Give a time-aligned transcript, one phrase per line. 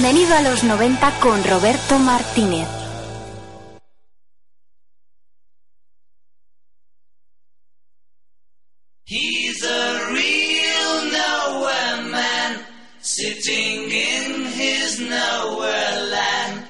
[0.00, 2.68] Bienvenido a los 90 con Roberto Martínez.
[9.06, 12.64] He's a real nowhere man,
[13.00, 16.64] sitting in his nowhere land,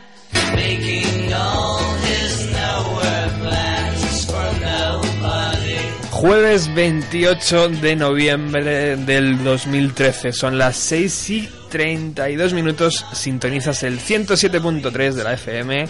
[0.55, 5.77] making all his nowhere plans for nobody.
[6.13, 15.13] Jueves 28 de noviembre del 2013, son las 6 y 32 minutos, sintonizas el 107.3
[15.13, 15.89] de la FM,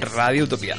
[0.00, 0.76] Radio Utopía.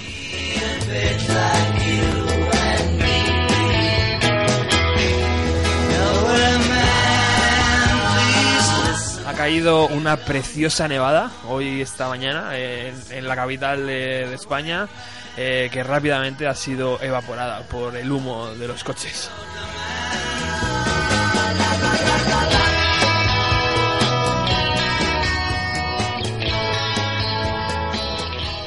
[9.25, 14.87] Ha caído una preciosa nevada hoy, esta mañana, en, la capital de, de España,
[15.35, 19.31] eh, que rápidamente ha sido evaporada por el humo de los coches.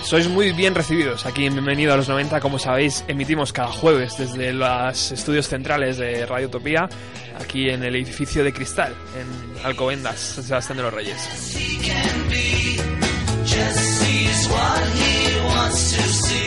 [0.06, 2.39] Sois muy bien recibidos aquí en Bienvenido a los 90.
[2.39, 6.89] Como sabéis, emitimos cada jueves desde los estudios centrales de Radio Utopía,
[7.41, 11.19] aquí en el edificio de Cristal, en Alcobendas, San Sebastián de los Reyes.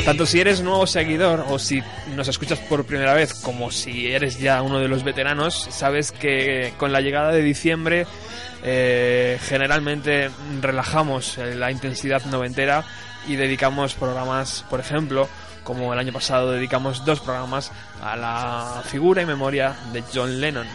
[0.06, 1.84] Tanto si eres nuevo seguidor o si
[2.16, 6.74] nos escuchas por primera vez, como si eres ya uno de los veteranos, sabes que
[6.78, 8.08] con la llegada de diciembre
[8.64, 10.30] eh, generalmente
[10.62, 12.86] relajamos la intensidad noventera
[13.28, 15.28] y dedicamos programas, por ejemplo,
[15.64, 17.72] como el año pasado dedicamos dos programas
[18.02, 20.68] a la figura y memoria de John Lennon.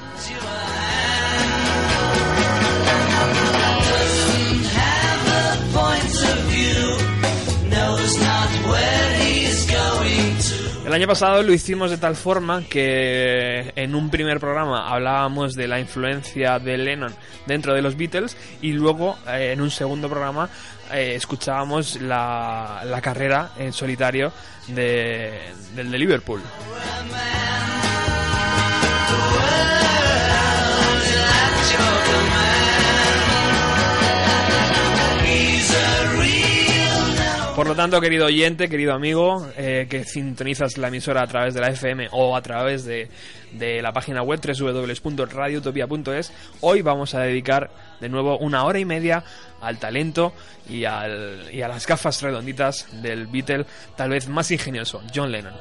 [10.86, 15.66] El año pasado lo hicimos de tal forma que en un primer programa hablábamos de
[15.66, 17.12] la influencia de Lennon
[17.46, 20.50] dentro de los Beatles y luego eh, en un segundo programa
[20.92, 24.32] eh, escuchábamos la, la carrera en solitario
[24.68, 26.42] de, del de Liverpool.
[37.54, 41.60] Por lo tanto, querido oyente, querido amigo, eh, que sintonizas la emisora a través de
[41.60, 43.08] la FM o a través de,
[43.80, 47.70] la página web www.radiotopia.es, hoy vamos a dedicar
[48.00, 49.22] de nuevo una hora y media
[49.60, 50.32] al talento
[50.68, 55.54] y, a las gafas redonditas del Beatle tal vez más ingenioso, John Lennon.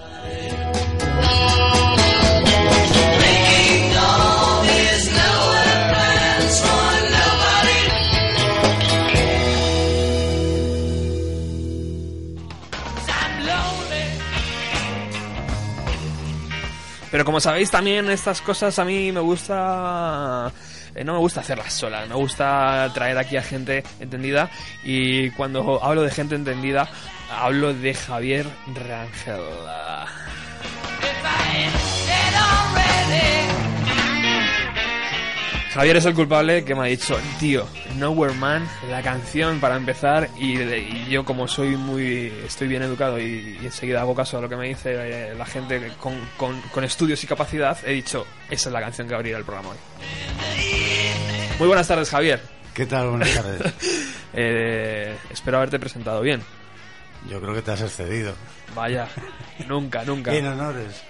[17.13, 20.51] Pero como sabéis también estas cosas a mí me gusta...
[20.95, 24.50] eh, no me gusta hacerlas solas, me gusta traer aquí a gente entendida
[24.83, 26.89] y cuando hablo de gente entendida
[27.30, 29.42] hablo de Javier Rangel.
[35.74, 37.68] Javier es el culpable que me ha dicho, tío,
[37.98, 43.20] Nowhere Man, la canción para empezar, y, y yo como soy muy, estoy bien educado
[43.20, 46.62] y, y enseguida hago caso a lo que me dice eh, la gente con, con-
[46.62, 49.78] con estudios y capacidad, he dicho, esa es la canción que abrirá el programa hoy.
[51.58, 52.40] Muy buenas tardes, Javier.
[52.75, 53.10] ¿Qué tal?
[53.10, 53.74] Buenas tardes.
[54.36, 56.42] Eh, espero haberte presentado bien.
[57.30, 58.34] Yo creo que te has excedido.
[58.74, 59.08] Vaya,
[59.68, 60.34] nunca, nunca.
[60.36, 61.04] En honores.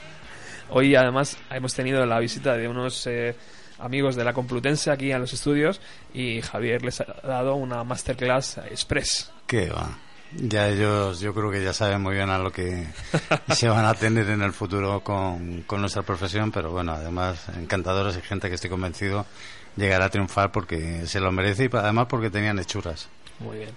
[0.71, 3.33] Hoy además hemos tenido la visita de unos eh,
[3.83, 5.81] amigos de la Complutense aquí a los estudios
[6.13, 9.31] y Javier les ha dado una masterclass express.
[9.45, 9.97] ¿Qué va?
[10.35, 12.88] Ya ellos, yo creo que ya saben muy bien a lo que
[13.50, 18.18] se van a tener en el futuro con, con nuestra profesión, pero bueno, además encantadores
[18.18, 19.25] y gente que estoy convencido
[19.75, 23.09] llegará a triunfar porque se lo merece y además porque tenían hechuras.
[23.39, 23.71] Muy bien.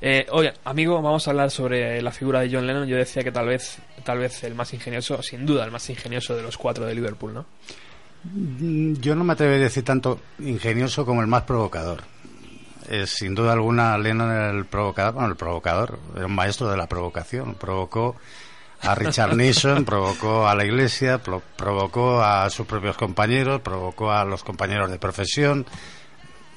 [0.00, 2.86] Eh, oye, amigo, vamos a hablar sobre la figura de John Lennon.
[2.86, 6.36] Yo decía que tal vez, tal vez el más ingenioso, sin duda el más ingenioso
[6.36, 7.46] de los cuatro de Liverpool, ¿no?
[8.32, 12.02] Mm, Yo no me atrevería a decir tanto ingenioso como el más provocador.
[12.88, 16.76] Es, sin duda alguna, Lennon era el provocador, bueno, el provocador, era un maestro de
[16.76, 17.54] la provocación.
[17.54, 18.16] Provocó
[18.82, 24.24] a Richard Nixon, provocó a la iglesia, pro- provocó a sus propios compañeros, provocó a
[24.24, 25.66] los compañeros de profesión.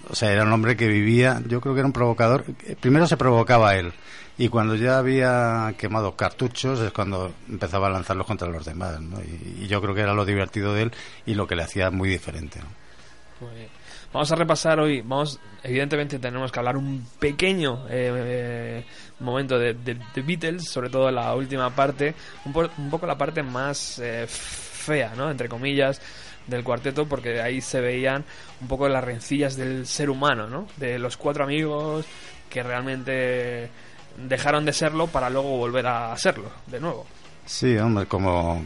[0.09, 2.43] O sea, era un hombre que vivía, yo creo que era un provocador.
[2.79, 3.91] Primero se provocaba a él
[4.39, 8.99] y cuando ya había quemado cartuchos es cuando empezaba a lanzarlos contra los demás.
[8.99, 9.19] ¿no?
[9.21, 10.91] Y, yo creo que era lo divertido de él
[11.27, 12.59] y lo que le hacía muy diferente.
[12.59, 13.45] ¿no?
[13.47, 13.69] Muy bien.
[14.11, 18.85] Vamos a repasar hoy, vamos, evidentemente tenemos que hablar un pequeño eh, eh,
[19.19, 22.15] momento de, de- de Beatles, sobre todo la última parte,
[22.45, 25.29] un, po- un poco la parte más eh, fea, ¿no?
[25.29, 26.01] Entre comillas,
[26.47, 28.25] del cuarteto, porque ahí se veían
[28.61, 30.67] un poco las rencillas del ser humano, ¿no?
[30.77, 32.05] De los cuatro amigos
[32.49, 33.69] que realmente
[34.17, 37.05] dejaron de serlo para luego volver a serlo, de nuevo.
[37.45, 38.63] Sí, hombre, como,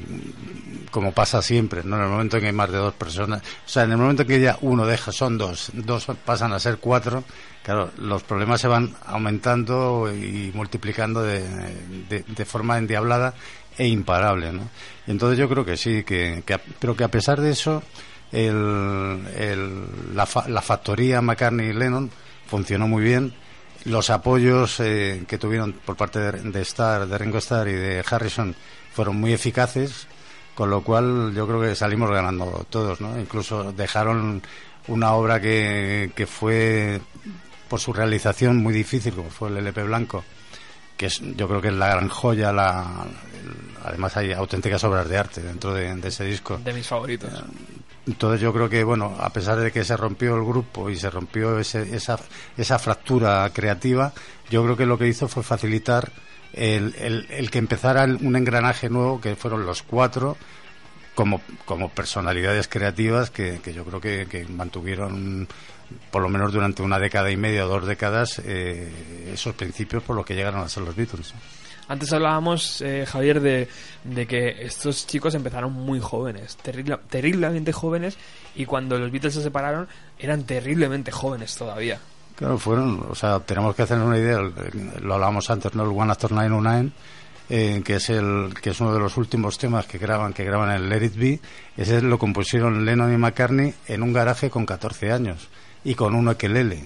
[0.92, 1.96] como pasa siempre, ¿no?
[1.96, 4.24] En el momento en que hay más de dos personas, o sea, en el momento
[4.24, 7.24] en que ya uno deja, son dos, dos pasan a ser cuatro,
[7.64, 11.44] claro, los problemas se van aumentando y multiplicando de,
[12.10, 13.34] de, forma endiablada
[13.78, 14.68] e imparable, ¿no?
[15.08, 17.82] Y entonces yo creo que sí, que, que pero que a pesar de eso,
[18.34, 22.10] el, el- la, fa- la factoría McCartney y Lennon
[22.48, 23.34] funcionó muy bien.
[23.86, 28.04] Los apoyos eh, que tuvieron por parte de, de Starr, de Ringo Starr y de
[28.10, 28.56] Harrison
[28.94, 30.08] fueron muy eficaces,
[30.56, 33.20] con lo cual yo creo que salimos ganando todos, ¿no?
[33.20, 34.42] Incluso dejaron
[34.88, 37.02] una obra que, que fue
[37.70, 40.24] por su realización muy difícil, como fue el LP Blanco,
[40.96, 45.10] que es, yo creo que es la gran joya, la, el- además hay auténticas obras
[45.10, 46.58] de arte dentro de, de ese disco.
[46.64, 47.30] De mis favoritos.
[48.06, 51.10] Entonces yo creo que, bueno, a pesar de que se rompió el grupo y se
[51.10, 52.20] rompió ese- esa,
[52.58, 54.12] esa fractura creativa,
[54.50, 56.12] yo creo que lo que hizo fue facilitar
[56.52, 56.94] el,
[57.30, 60.36] el- que empezara un engranaje nuevo, que fueron los cuatro,
[61.16, 65.48] como, como personalidades creativas que, que yo creo que, que mantuvieron,
[66.12, 70.16] por lo menos durante una década y media o dos décadas, eh, esos principios por
[70.16, 71.34] los que llegaron a ser los Beatles.
[71.94, 73.68] Antes hablábamos, eh, Javier, de,
[74.04, 78.18] de que estos chicos empezaron muy jóvenes, terrible- terriblemente jóvenes,
[78.56, 82.00] y cuando los Beatles se separaron eran terriblemente jóvenes todavía.
[82.36, 84.40] Claro, fueron, o sea, tenemos que hacer una idea,
[85.02, 85.84] lo hablábamos antes, ¿no?
[85.84, 86.90] El One After 909,
[87.52, 90.72] eh, que es el que es uno de los últimos temas que graban, que graban
[90.72, 91.40] en Let It Be,
[91.78, 95.48] ese lo compusieron Lennon y McCartney en un garaje con 14 años
[95.84, 96.86] y con un ukelele.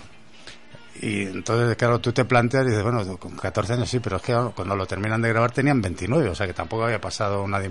[1.01, 4.21] Y entonces, claro, tú te planteas y dices, bueno, con 14 años sí, pero es
[4.23, 7.61] que cuando lo terminan de grabar tenían 29, o sea que tampoco había pasado una,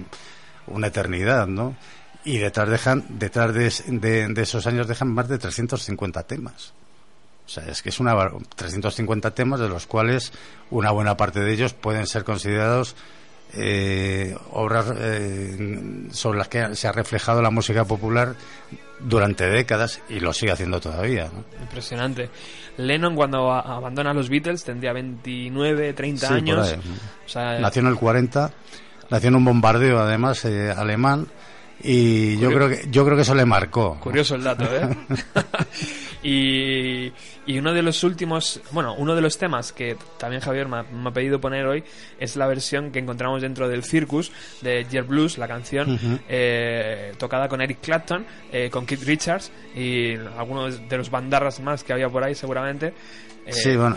[0.68, 1.76] una eternidad, ¿no?
[2.24, 6.72] Y detrás, dejan, detrás de, de- de esos años dejan más de 350 temas.
[7.46, 10.32] O sea, es que es una bar- 350 temas de los cuales
[10.70, 12.96] una buena parte de ellos pueden ser considerados
[13.54, 18.34] eh, obras eh, sobre las que se ha reflejado la música popular
[19.00, 21.30] durante décadas y lo sigue haciendo todavía.
[21.32, 21.44] ¿no?
[21.62, 22.30] Impresionante.
[22.78, 26.72] Lennon cuando abandona los Beatles tendría 29, 30 Sí, por años.
[26.72, 26.80] ahí.
[27.24, 28.50] O sea, Nació en el 40,
[29.10, 31.26] nació en un bombardeo además eh, alemán
[31.82, 33.98] y yo creo que yo creo que eso le marcó.
[34.00, 34.88] Curioso el dato, ¿eh?
[36.22, 37.12] y,
[37.46, 40.82] y uno de los últimos, bueno, uno de los temas que también Javier me ha,
[40.82, 41.84] me ha pedido poner hoy
[42.18, 47.48] es la versión que encontramos dentro del Circus de Jet Blues, la canción eh, tocada
[47.48, 52.08] con Eric Clapton, eh, con Keith Richards y algunos de los bandarras más que había
[52.08, 52.92] por ahí seguramente.
[53.46, 53.96] Eh, Sí, bueno,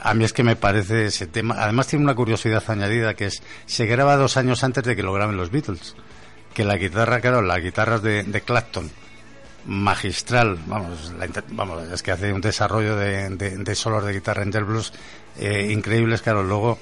[0.00, 1.54] a mí es que me parece ese tema.
[1.58, 5.12] Además tiene una curiosidad añadida que es, se graba dos años antes de que lo
[5.12, 5.94] graben los Beatles.
[6.52, 8.90] Que la guitarra, claro, las guitarras de, de Clapton,
[9.66, 14.42] magistral, vamos, la vamos, es que hace un desarrollo de, de, de solos de guitarra
[14.42, 14.92] en Jet Blues
[15.38, 16.78] eh, increíbles, claro, luego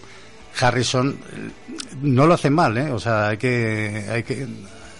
[0.58, 1.50] Harrison eh,
[2.02, 2.90] no lo hace mal, ¿eh?
[2.90, 4.46] O sea, hay que, hay que,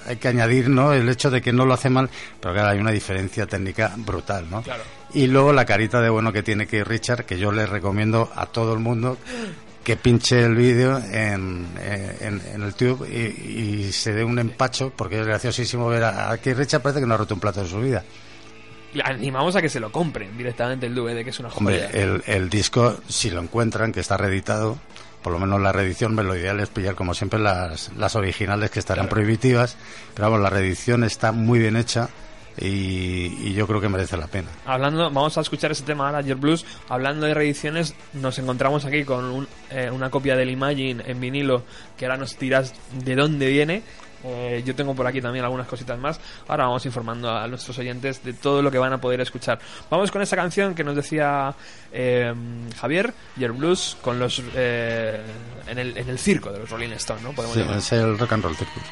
[0.06, 0.92] hay que añadir, ¿no?
[0.92, 2.08] El hecho de que no lo hace mal,
[2.40, 4.62] pero claro, hay una diferencia técnica brutal, ¿no?
[4.62, 4.82] Claro.
[5.12, 8.46] Y luego la carita de bueno que tiene que Richard, que yo le recomiendo a
[8.46, 9.18] todo el mundo
[9.84, 14.92] que pinche el vídeo en, en, en el tube y, y se dé un empacho,
[14.94, 17.68] porque es graciosísimo ver a, Keith Richard, parece que no ha roto un plato de
[17.68, 18.04] su vida.
[18.92, 21.90] le animamos a que se lo compren directamente el DVD, que es una Hombre, joya.
[22.02, 24.78] el, el disco, si lo encuentran, que está reeditado,
[25.22, 28.78] por lo menos la reedición, lo ideal es pillar como siempre las, las originales que
[28.80, 29.76] estarán prohibitivas,
[30.14, 32.08] pero vamos, la reedición está muy bien hecha
[32.61, 34.49] y, y yo creo que merece la pena.
[34.67, 36.64] Hablando, vamos a escuchar ese tema ahora, Jet Blues.
[36.88, 41.64] Hablando de reediciones, nos encontramos aquí con un- eh, una copia del Imagine en vinilo
[41.97, 42.75] que ahora nos dirás
[43.05, 43.83] de dónde viene.
[44.23, 46.21] Eh, yo tengo por aquí también algunas cositas más.
[46.47, 49.59] Ahora vamos informando a nuestros oyentes de todo lo que van a poder escuchar.
[49.88, 51.55] Vamos con esa canción que nos decía
[51.90, 52.31] eh,
[52.79, 55.23] Javier, Jet Blues, con los eh,
[55.67, 57.33] en, el, en el circo de los Rolling Stones, ¿no?
[57.33, 58.83] Podemos Sí, es el rock and roll circus.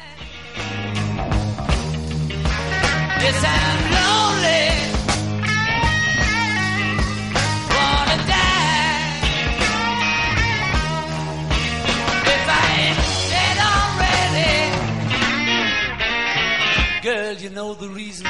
[17.49, 18.25] You know the reason.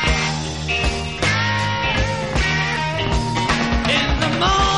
[3.89, 4.68] In the morning.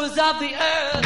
[0.00, 1.02] Father was of the earth,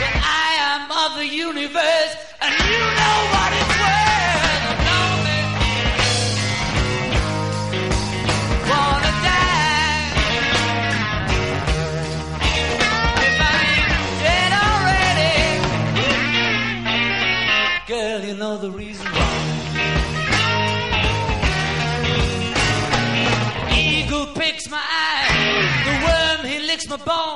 [0.00, 4.64] but I am of the universe, and you know what it's worth.
[4.68, 5.42] I'm lonely.
[8.70, 10.04] Wanna die.
[13.26, 13.92] If I ain't
[14.24, 15.36] dead already,
[17.88, 19.34] girl, you know the reason why.
[23.78, 25.28] Eagle picks my eye,
[25.86, 27.35] the worm he licks my bone.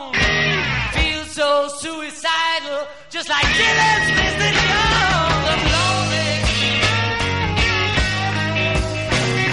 [1.78, 4.50] Suicidal, just like Dylan's Mr.
[4.52, 5.46] Jones.
[5.52, 6.32] I'm lonely,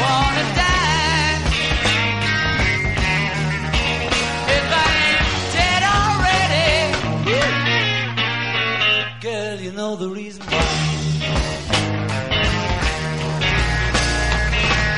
[0.01, 1.37] wanna die.
[4.57, 6.71] If I ain't dead already,
[9.21, 10.51] girl, you know the reason why.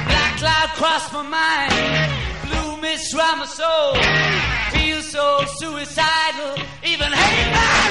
[0.07, 1.73] Black cloud crossed my mind,
[2.49, 3.93] blue mist round my soul.
[4.71, 6.55] Feel so suicidal,
[6.99, 7.88] even hate my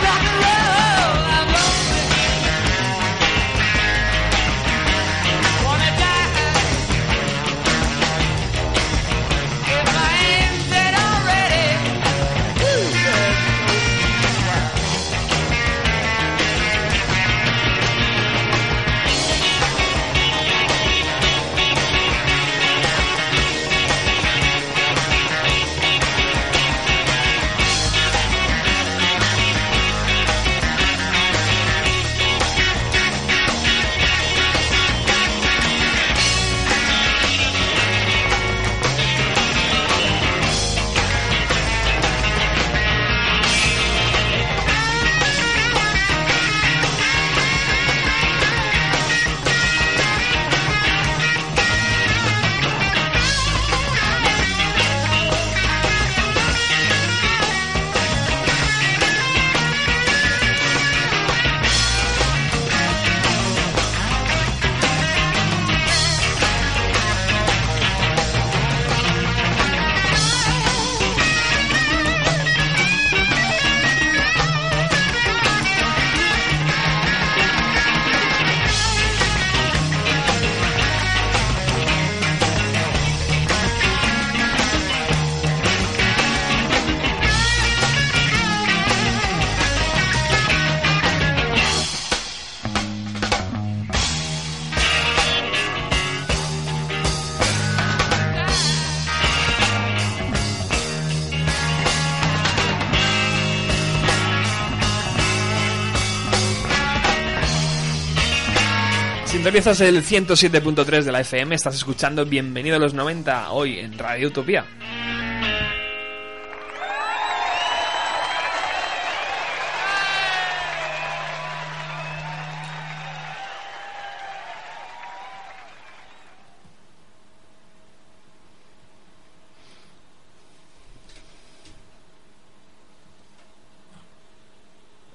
[109.49, 114.29] Sintonizas el 107.3 de la FM, estás escuchando Bienvenido a los 90 hoy en Radio
[114.29, 114.67] Utopía.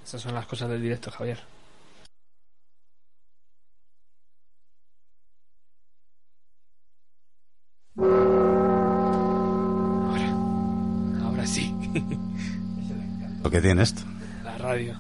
[0.04, 1.63] Estas son las cosas del directo, Javier.
[13.54, 14.02] Que tiene esto.
[14.44, 14.96] La radio.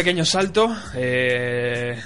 [0.00, 0.74] Pequeño salto.
[0.94, 1.98] eh,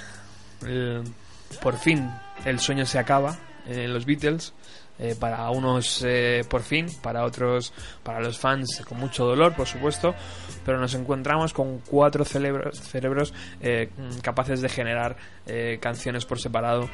[1.61, 2.09] por fin,
[2.43, 4.53] el sueño se acaba en los Beatles.
[4.99, 7.73] eh, para unos, eh, por fin, para otros,
[8.03, 10.13] para los fans, con mucho dolor, por supuesto.
[10.65, 13.89] Pero nos encontramos con cuatro cerebros, eh,
[14.21, 16.89] capaces de generar eh, canciones por separado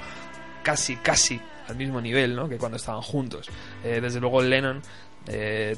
[0.62, 2.48] casi, casi al mismo nivel ¿no?
[2.48, 3.50] que cuando estaban juntos.
[3.84, 4.81] Desde luego Lennon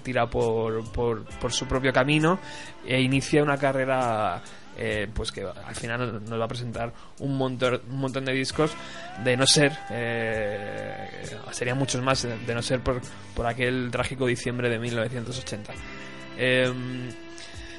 [0.04, 2.40] tira por, por su propio camino
[2.86, 4.42] e inicia una carrera
[4.78, 8.72] eh, pues que al final nos va a presentar un montón, un montón de discos
[9.24, 11.10] de no ser, eh,
[11.52, 13.02] serían muchos más de no ser por,
[13.36, 15.74] por aquel trágico diciembre de 1980.
[16.38, 17.10] Em,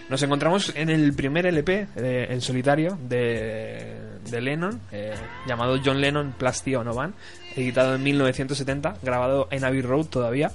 [0.09, 3.97] nos encontramos en el primer LP eh, en solitario de,
[4.31, 5.15] de Lennon, eh,
[5.47, 7.15] llamado John Lennon Plastia Van
[7.57, 10.51] editado en 1970, grabado en Abbey Road todavía,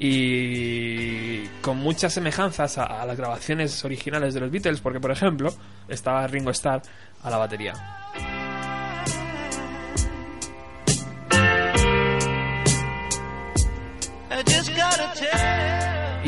[0.00, 5.52] y con muchas semejanzas a, las grabaciones originales de los Beatles, porque por ejemplo
[5.88, 6.82] estaba Ringo Starr
[7.22, 7.74] a la batería.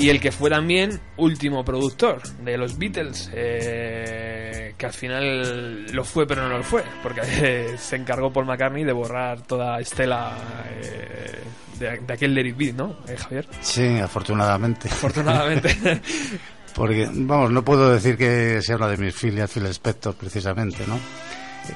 [0.01, 6.05] Y el que fue también último productor de los Beatles, eh, que al final lo
[6.05, 10.37] fue pero no lo fue, porque eh, se encargó Paul McCartney de borrar toda estela
[10.81, 11.39] eh,
[11.79, 13.47] de, de aquel Let It Be, ¿no, eh, Javier?
[13.61, 14.89] Sí, afortunadamente.
[14.89, 16.01] Afortunadamente.
[16.75, 20.99] Porque, vamos, no puedo decir que sea una de mis filias, Phil Spector, precisamente, ¿no?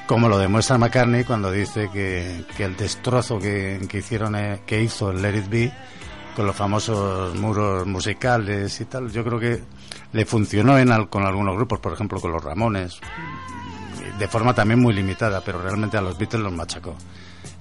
[0.07, 4.81] Como lo demuestra McCartney cuando dice que, que el destrozo que, que hicieron, eh, que
[4.81, 5.71] hizo el Let It Be,
[6.35, 9.63] con los famosos muros musicales y tal, yo creo que
[10.13, 12.99] le funcionó en al- con algunos grupos, por ejemplo con los Ramones,
[14.19, 16.95] de forma también muy limitada, pero realmente a los Beatles los machacó.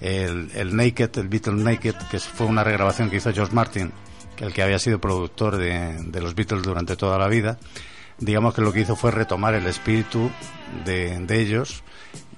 [0.00, 3.92] El, el Naked, el Beatles Naked, que fue una regrabación que hizo George Martin,
[4.38, 7.58] el que había sido productor de, de los Beatles durante toda la vida,
[8.18, 10.30] digamos que lo que hizo fue retomar el espíritu
[10.84, 11.82] de, de ellos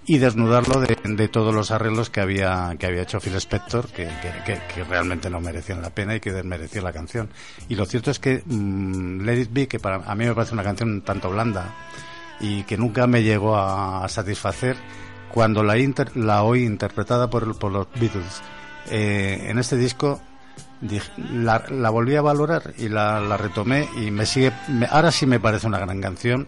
[0.08, 4.08] y desnudarlo de, de todos los arreglos que había que había hecho Phil Spector que,
[4.44, 7.28] que, que- realmente no merecían la pena y que desmerecía la canción.
[7.68, 10.54] Y lo cierto es que mm, Let It Be que para a mí me parece
[10.54, 11.74] una canción tanto blanda
[12.40, 14.76] y que nunca me llegó a, a satisfacer
[15.32, 18.42] cuando la inter- la oí interpretada por, por los Beatles
[18.90, 20.20] eh, en este disco
[20.80, 25.10] dije- la, la volví a valorar y la, la retomé y me sigue me- ahora
[25.10, 26.46] sí me parece una gran canción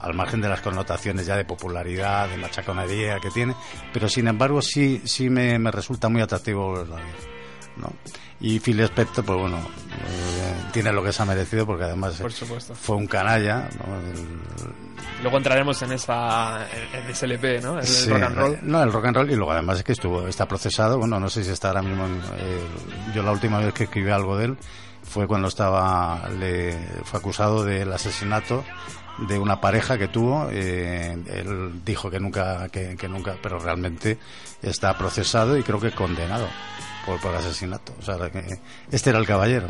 [0.00, 3.54] al margen de las connotaciones ya de popularidad, de machaconería que tiene,
[3.92, 7.14] pero sin embargo sí, sí me, me resulta muy atractivo volverlo a ver,
[7.76, 7.92] ¿no?
[8.38, 12.32] Y Phil Spector, pues bueno, eh, tiene lo que se ha merecido porque además Por
[12.32, 12.74] supuesto.
[12.74, 13.96] fue un canalla, ¿no?
[13.98, 14.76] El-
[15.22, 17.78] Luego entraremos en esa en, en ese LP, ¿no?
[17.78, 18.58] El Sí, rock and roll.
[18.62, 20.98] No, el rock and roll y luego además es que estuvo está procesado.
[20.98, 22.04] Bueno, no sé si está ahora mismo.
[22.04, 22.60] en- eh,
[23.14, 24.58] yo la última vez que escribí algo de él
[25.02, 28.62] fue cuando estaba le fue acusado del asesinato
[29.18, 30.48] de una pareja que tuvo.
[30.50, 34.18] eh, él dijo que nunca que, nunca, pero realmente
[34.62, 36.48] está procesado y creo que condenado
[37.04, 37.94] por por asesinato.
[37.98, 39.68] O sea, que este era el caballero.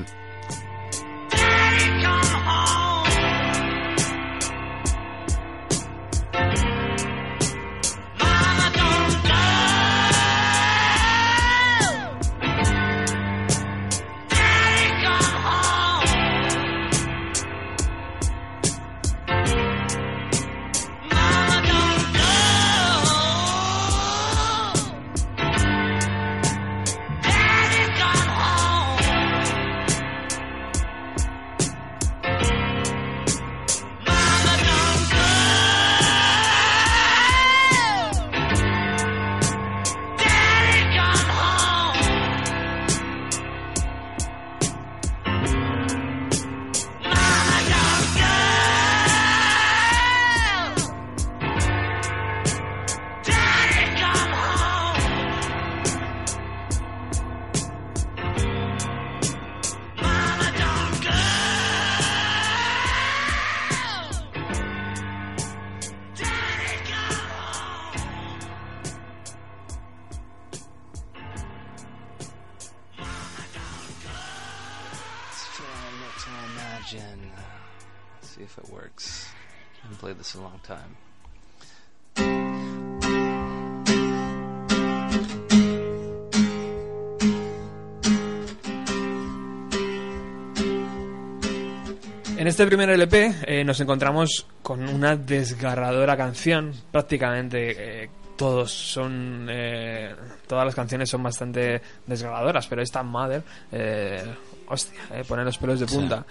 [92.56, 96.72] Este primer LP eh, nos encontramos con una desgarradora canción.
[96.90, 100.14] Prácticamente eh, todos son, eh,
[100.46, 104.24] todas las canciones son bastante desgarradoras, pero esta Mother, eh,
[104.68, 106.24] hostia, eh, pone los pelos de punta.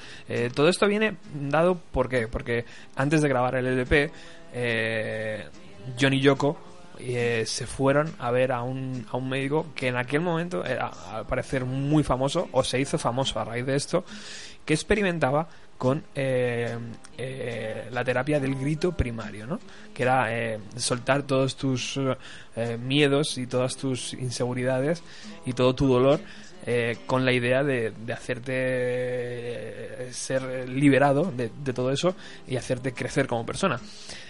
[0.55, 2.27] Todo esto viene dado ¿por qué?
[2.27, 4.11] porque antes de grabar el LP,
[5.95, 6.57] John y Yoko
[6.99, 10.91] eh, se fueron a ver a un, a un médico que en aquel momento era
[11.11, 14.05] al parecer muy famoso o se hizo famoso a raíz de esto
[14.63, 16.75] que experimentaba con eh,
[17.17, 19.59] eh, la terapia del grito primario, ¿no?
[19.93, 21.99] que era eh, soltar todos tus
[22.55, 25.03] eh, miedos y todas tus inseguridades
[25.45, 26.19] y todo tu dolor
[27.05, 32.15] con la idea de, hacerte ser liberado de, todo eso
[32.47, 33.79] y hacerte crecer como persona.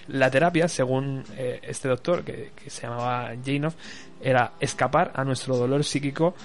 [0.09, 3.71] La terapia, según este doctor, que, que se llamaba Janov,
[4.21, 6.35] era escapar a nuestro dolor psíquico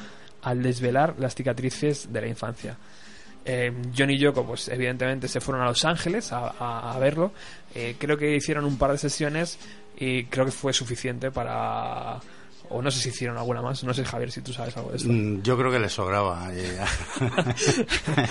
[0.42, 2.76] al desvelar las cicatrices de la infancia.
[3.44, 7.32] Eh, John y Yoko, pues evidentemente se fueron a Los Ángeles a, a- verlo.
[7.74, 9.58] Eh, creo que hicieron un par de sesiones
[9.98, 12.20] y creo que fue suficiente para...
[12.70, 13.82] O no sé si hicieron alguna más.
[13.84, 15.08] No sé, Javier, si tú sabes algo de esto.
[15.12, 16.48] Mm, Yo creo que le sobraba.
[16.52, 16.78] eh.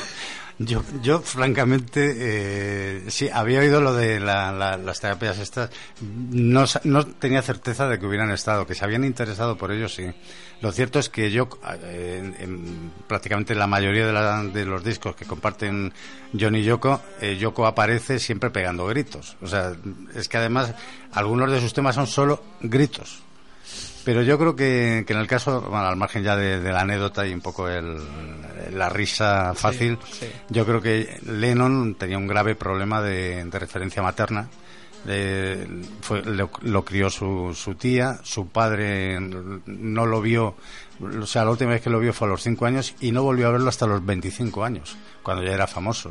[0.59, 5.69] yo, yo, francamente, eh, sí, había oído lo de la- la- las terapias estas.
[6.01, 10.05] No, no tenía certeza de que hubieran estado, que se habían interesado por ello, sí.
[10.61, 11.47] Lo cierto es que yo,
[11.83, 15.93] eh, en, en prácticamente la mayoría de, de los discos que comparten
[16.37, 19.37] John y Yoko, eh, Yoko aparece siempre pegando gritos.
[19.41, 19.71] O sea,
[20.15, 20.73] es que además
[21.13, 23.23] algunos de sus temas son solo gritos.
[24.09, 26.81] Pero yo creo que, que en el caso, bueno, al margen ya de, de la
[26.81, 27.95] anécdota y un poco el,
[28.73, 30.25] la risa fácil, sí.
[30.49, 34.49] yo creo que Lennon tenía un grave problema de, de referencia materna.
[35.07, 35.63] Eh,
[36.01, 40.55] fue, lo, lo crió su, su tía, su padre no lo vio,
[41.21, 43.21] o sea, la última vez que lo vio fue a los 5 años y no
[43.21, 46.09] volvió a verlo hasta los 25 años, cuando ya era famoso.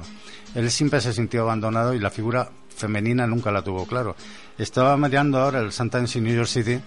[0.55, 4.15] Él siempre se sintió abandonado y la figura femenina nunca la tuvo claro.
[4.57, 6.81] Estaba mirando ahora el Sundance in New York City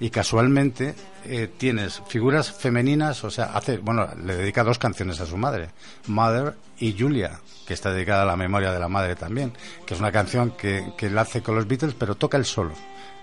[0.00, 5.26] y casualmente eh, tienes figuras femeninas, o sea, hace, bueno, le dedica dos canciones a
[5.26, 5.70] su madre,
[6.06, 9.52] Mother y Julia, que está dedicada a la memoria de la madre también,
[9.86, 12.72] que es una canción que, que la hace con los Beatles, pero toca el solo.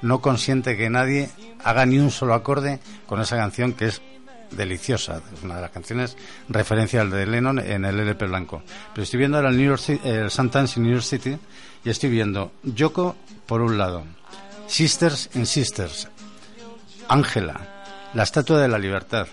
[0.02, 1.30] No consiente que nadie
[1.64, 4.02] haga ni un solo acorde con esa canción que es
[4.52, 6.16] deliciosa, es una de las canciones
[6.50, 8.62] referencia de Lennon en el LP blanco.
[8.94, 11.38] Pero estoy viendo ahora el, New York Ci- el Sundance New York City
[11.84, 13.16] y estoy viendo Yoko
[13.48, 14.04] por un lado,
[14.68, 16.08] Sisters in Sisters,
[17.08, 17.60] Ángela,
[18.14, 19.28] la Estatua de la Libertad,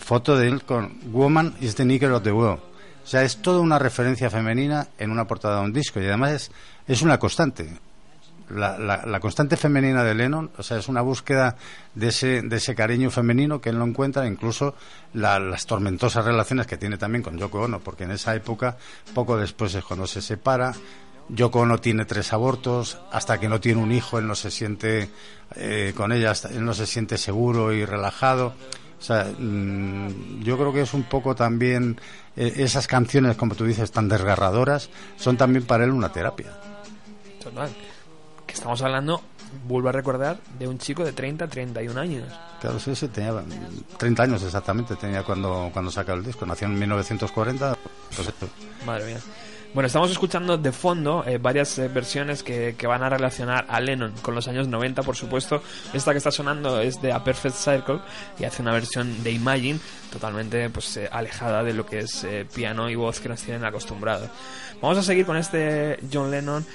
[0.00, 2.60] foto de él con Woman is the Nigger of the World.
[3.04, 6.30] O sea, es toda una referencia femenina en una portada de un disco y además
[6.32, 6.50] es,
[6.86, 7.78] es una constante.
[8.50, 11.56] La, la- la constante femenina de Lennon, o sea, es una búsqueda
[11.94, 14.74] de ese, de ese cariño femenino que él no encuentra, incluso
[15.14, 18.76] la- las tormentosas relaciones que tiene también con Yoko Ono, porque en esa época,
[19.14, 20.74] poco después es cuando se separa,
[21.34, 25.08] Yoko Ono tiene tres abortos, hasta que no tiene un hijo él no se siente
[25.56, 28.54] eh, con ella, él no se siente seguro y relajado.
[29.00, 31.98] O sea, mm, yo creo que es un poco también
[32.36, 36.52] eh, esas canciones, como tú dices, tan desgarradoras, son también para él una terapia.
[37.42, 37.70] Total.
[38.46, 39.22] Que estamos hablando,
[39.66, 42.28] vuelvo a recordar, de un chico de 30, 31 años.
[42.60, 46.44] Claro, sí, sí, tenía mm, 30 años exactamente, tenía cuando, cuando saca el disco.
[46.44, 47.74] Nació en 1940,
[48.14, 48.48] pues esto.
[48.84, 49.20] Madre mía.
[49.74, 53.80] Bueno, estamos escuchando de fondo eh, varias eh, versiones que, que van a relacionar a
[53.80, 55.62] Lennon con los años 90, por supuesto.
[55.94, 58.00] Esta que está sonando es de A Perfect Circle
[58.38, 59.80] y hace una versión de Imagine
[60.12, 64.28] totalmente pues eh, alejada de lo que es piano y voz que nos tienen acostumbrados.
[64.82, 66.66] Vamos a seguir con este John Lennon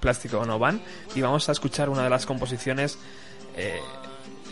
[0.00, 0.80] Plástico No Van
[1.14, 2.96] y vamos a escuchar una de las composiciones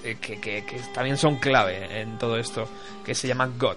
[0.02, 2.68] que, que- que también son clave en todo esto,
[3.04, 3.76] que se llama God.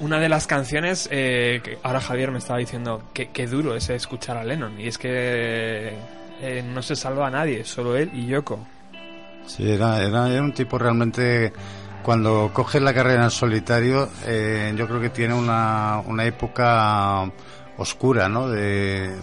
[0.00, 3.88] Una de las canciones eh, que ahora Javier me estaba diciendo que, que duro es
[3.90, 5.92] escuchar a Lennon y es que
[6.40, 8.58] eh, no se salva a nadie, solo él y Yoko.
[9.46, 11.52] Sí, era, era, un tipo realmente.
[12.02, 17.30] Cuando coge la carrera en solitario, eh, yo creo que tiene una, una época
[17.78, 18.48] oscura, ¿no?
[18.48, 19.14] De,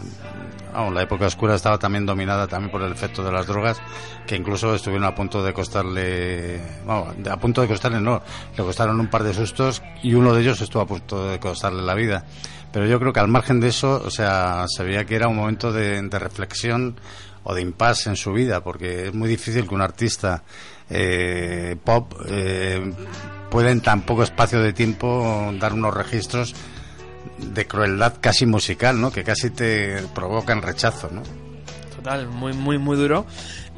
[0.73, 3.81] vamos, la época oscura estaba también dominada también por el efecto de las drogas,
[4.27, 8.21] que incluso estuvieron a punto de costarle, vamos, a punto de costarle no,
[8.55, 11.81] le costaron un par de sustos y uno de ellos estuvo a punto de costarle
[11.81, 12.25] la vida.
[12.71, 15.35] Pero yo creo que al margen de eso, o sea, se veía que era un
[15.35, 16.95] momento de, de reflexión
[17.43, 20.43] o de impasse en su vida, porque es muy difícil que un artista
[20.89, 22.93] eh, pop eh,
[23.49, 26.53] pueda en tan poco espacio de tiempo dar unos registros
[27.41, 29.11] de crueldad casi musical, ¿no?
[29.11, 31.23] Que casi te provocan rechazo, ¿no?
[31.95, 33.25] Total, muy, muy, muy duro.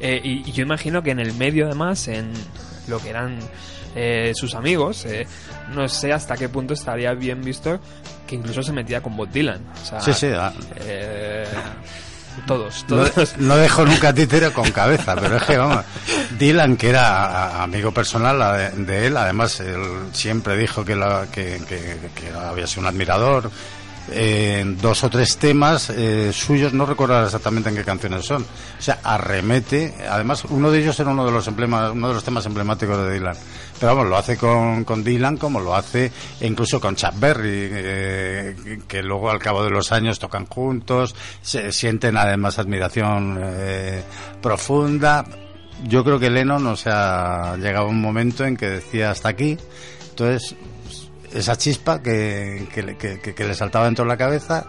[0.00, 2.32] Eh, y, y yo imagino que en el medio, además, en
[2.88, 3.38] lo que eran
[3.96, 5.26] eh, sus amigos, eh,
[5.72, 7.80] no sé hasta qué punto estaría bien visto
[8.26, 9.60] que incluso se metía con Bob Dylan.
[9.82, 10.52] O sea, Sí, sí, ah.
[12.46, 13.36] Todos, No, todos.
[13.38, 15.84] no dejó nunca títere con cabeza, pero es que, vamos,
[16.38, 19.80] Dylan, que era amigo personal a- de él, además, él
[20.12, 23.50] siempre dijo que, la- que, que- que había sido un admirador.
[24.12, 28.42] En dos o tres temas eh, suyos, no recuerdo ahora exactamente en qué canciones son.
[28.42, 29.94] O sea, arremete.
[30.08, 33.14] Además, uno de ellos era uno de los emblemas, uno de los temas emblemáticos de
[33.14, 33.36] Dylan.
[33.80, 38.78] Pero vamos, lo hace con, con Dylan como lo hace incluso con Chuck Berry, eh,
[38.86, 44.02] que luego al cabo de los años tocan juntos, se sienten además admiración eh,
[44.40, 45.24] profunda.
[45.84, 49.58] Yo creo que Lennon, o sea, llegaba un momento en que decía hasta aquí.
[50.10, 50.54] Entonces,
[51.34, 54.66] esa chispa que, que, le- que- que- que le saltaba dentro de la cabeza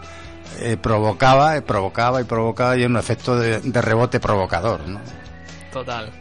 [0.60, 5.00] eh, provocaba, eh, provocaba y provocaba y un efecto de, de rebote provocador, ¿no?
[5.72, 6.12] Total.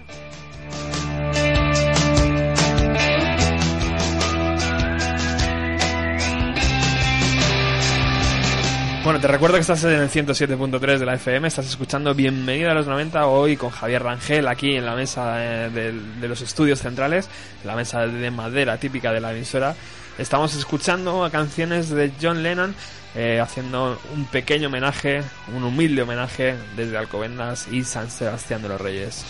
[9.04, 12.74] Bueno, te recuerdo que estás en el 107.3 de la FM, estás escuchando Bienvenida a
[12.74, 16.80] los 90 hoy con Javier Rangel aquí en la mesa eh, del- de, los estudios
[16.80, 17.30] centrales,
[17.64, 19.76] la mesa de madera típica de la emisora.
[20.18, 22.74] Estamos escuchando a canciones de John Lennon
[23.16, 25.22] eh, haciendo un pequeño homenaje,
[25.54, 29.26] un humilde homenaje desde Alcobendas y San Sebastián de los Reyes.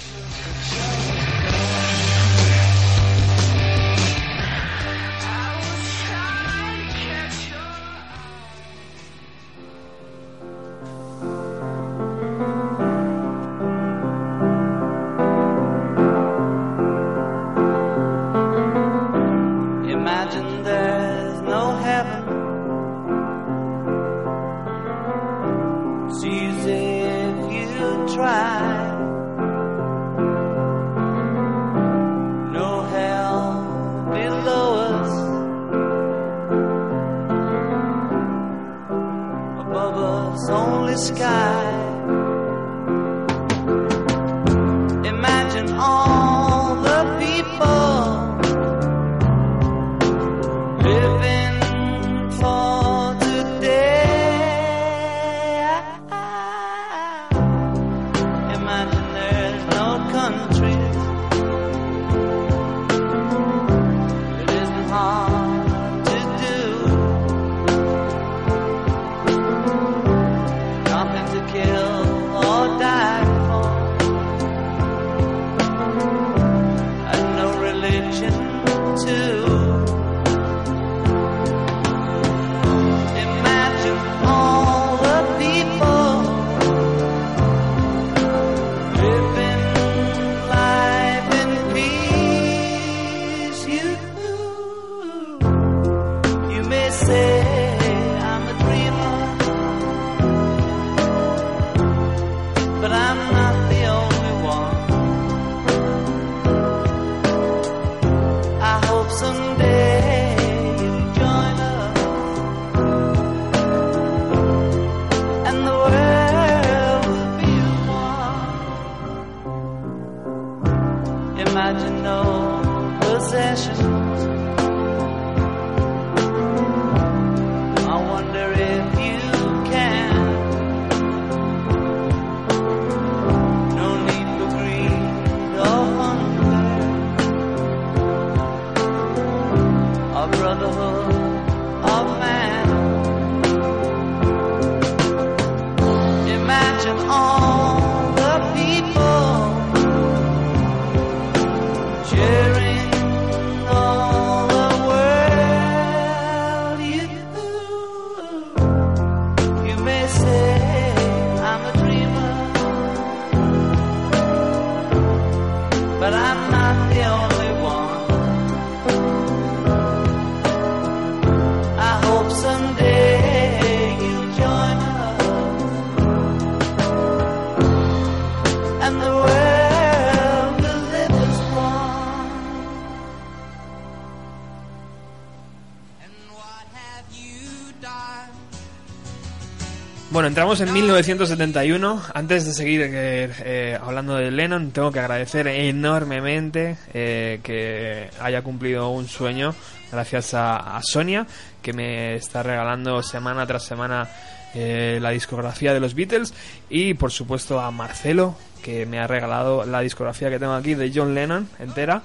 [190.35, 192.01] Entramos en 1971.
[192.13, 198.41] Antes de seguir eh, eh, hablando de Lennon, tengo que agradecer enormemente eh, que haya
[198.41, 199.55] cumplido un sueño
[199.93, 201.25] gracias a, Sonia,
[201.61, 204.09] que me está regalando semana tras semana
[204.53, 206.33] la discografía de los Beatles,
[206.69, 210.91] y por supuesto a Marcelo, que me ha regalado la discografía que tengo aquí de
[210.93, 212.03] John Lennon entera.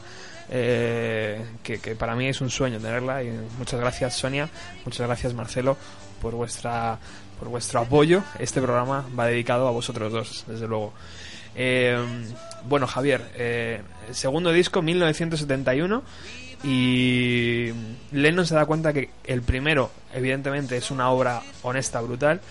[0.48, 4.48] que, que para mí es un sueño tenerla y muchas gracias Sonia,
[4.84, 5.76] muchas gracias Marcelo
[6.20, 6.98] por vuestra
[7.40, 8.22] por vuestro apoyo.
[8.38, 10.92] Este programa va dedicado a vosotros dos, desde luego.
[11.56, 11.98] Eh,
[12.66, 13.80] bueno, Javier, eh,
[14.12, 16.04] segundo disco, 1971.
[16.62, 17.70] Y
[18.12, 22.42] Lennon se da cuenta que el primero, evidentemente, es una obra honesta, brutal,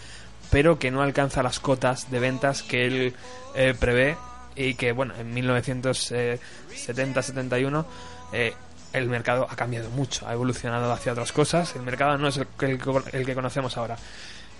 [0.49, 3.13] pero que no alcanza las cotas de ventas que él
[3.55, 4.17] eh, prevé.
[4.55, 7.85] Y que, bueno, en 1970-71
[8.33, 8.53] eh,
[8.93, 11.75] el mercado ha cambiado mucho, ha evolucionado hacia otras cosas.
[11.75, 13.95] El mercado no es el, que- el que- el que conocemos ahora.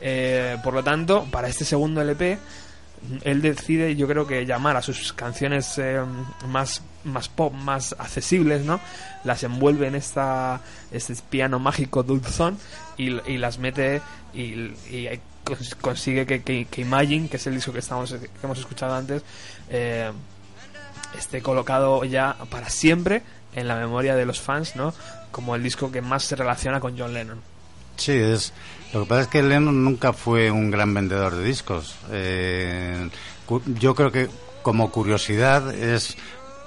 [0.02, 2.38] Eh, por lo tanto, para este segundo LP,
[3.24, 6.02] él decide, yo creo que llamar a sus canciones eh,
[6.48, 8.80] más, más pop, más accesibles, ¿no?
[9.24, 12.58] Las envuelve en esta, este piano mágico dulzón
[12.98, 14.02] y, y las mete
[14.34, 15.10] y, y
[15.46, 18.96] cons- consigue que, que, que Imagine, que es el disco que, estamos, que hemos escuchado
[18.96, 19.22] antes,
[19.70, 20.12] eh,
[21.18, 23.22] esté colocado ya para siempre
[23.56, 24.94] en la memoria de los fans, ¿no?
[25.32, 27.40] Como el disco que más se relaciona con John Lennon.
[27.98, 28.54] Sí, es.
[28.94, 31.96] Lo que pasa es que Lennon nunca fue un gran vendedor de discos.
[32.12, 33.10] Eh,
[33.80, 34.28] yo creo que,
[34.62, 36.18] como curiosidad, es.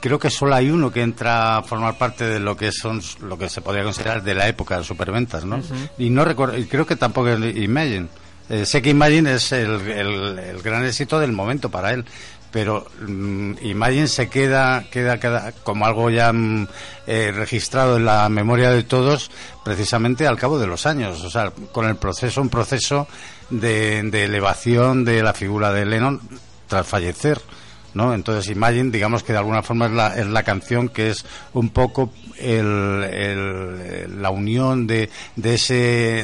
[0.00, 3.38] Creo que solo hay uno que entra a formar parte de lo que son lo
[3.38, 5.60] que se podría considerar de la época de superventas, ¿no?
[5.96, 8.08] Y no recuerdo, y creo que tampoco es Imagine.
[8.48, 12.04] Eh, sé que Imagine es el, el- el gran éxito del momento para él,
[12.52, 16.68] pero mm, Imagine se queda, queda, queda como algo ya mm,
[17.06, 19.30] eh, registrado en la memoria de todos
[19.64, 23.08] precisamente al cabo de los años, o sea, con el proceso, un proceso
[23.50, 26.20] de, de elevación de la figura de Lennon
[26.68, 27.40] tras fallecer.
[27.94, 28.14] ¿no?
[28.14, 31.68] Entonces Imagine, digamos que de alguna forma es la, es la canción que es un
[31.70, 35.74] poco el, el- la unión de, de ese,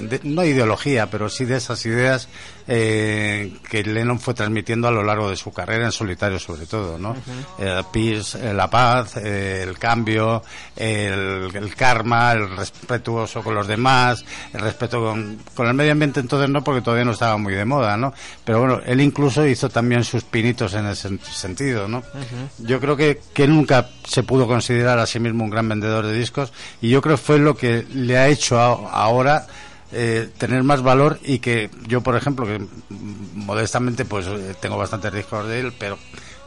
[0.03, 2.29] de- no ideología, pero sí de esas ideas
[2.71, 6.99] eh, que Lennon fue transmitiendo a lo largo de su carrera en solitario sobre todo,
[6.99, 7.17] ¿no?
[7.59, 10.43] Eh, peace, eh, la paz, el cambio,
[10.77, 16.21] el, el karma, el respetuoso con los demás, el respeto con, con el medio ambiente
[16.21, 18.13] entonces no porque todavía no estaba muy de moda, ¿no?
[18.45, 22.03] Pero bueno, él incluso hizo también sus pinitos en ese sen- sentido, ¿no?
[22.59, 26.13] Yo creo que, que nunca se pudo considerar a sí mismo un gran vendedor de
[26.13, 29.47] discos y yo creo que fue lo que le ha hecho a- ahora
[29.93, 32.61] eh, tener más valor y que yo, por ejemplo, que
[33.35, 35.99] modestamente pues eh, tengo bastantes discos de él, pero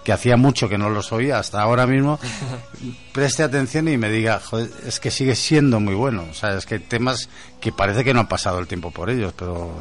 [0.03, 2.19] que hacía mucho que no los oía hasta ahora mismo,
[3.13, 6.25] preste atención y me diga, joder, es que sigue siendo muy bueno.
[6.29, 7.29] O sea, es que hay temas
[7.59, 9.75] que parece que no ha pasado el tiempo por ellos, pero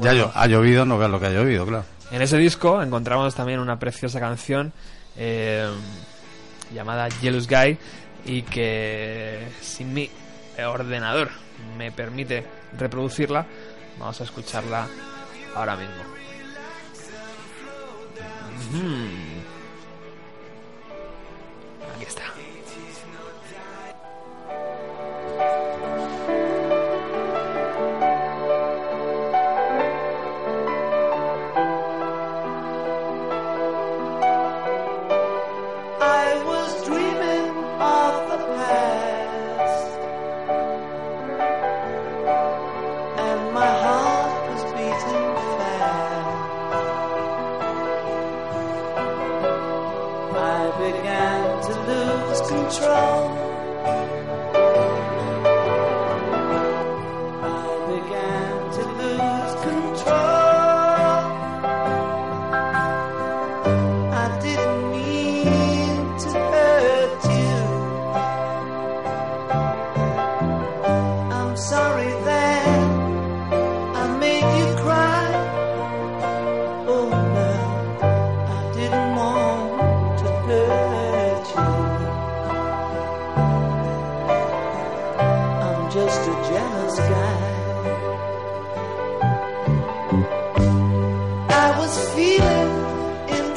[0.00, 1.84] ya llo- ha llovido, no veas lo que ha llovido, claro.
[2.10, 4.72] En ese disco encontramos también una preciosa canción
[5.16, 5.66] eh,
[6.74, 7.78] llamada Jealous Guy
[8.26, 10.10] y que si mi
[10.66, 11.30] ordenador
[11.78, 12.44] me permite
[12.76, 13.46] reproducirla,
[13.98, 14.88] vamos a escucharla
[15.54, 16.02] ahora mismo.
[21.94, 22.22] Aquí está.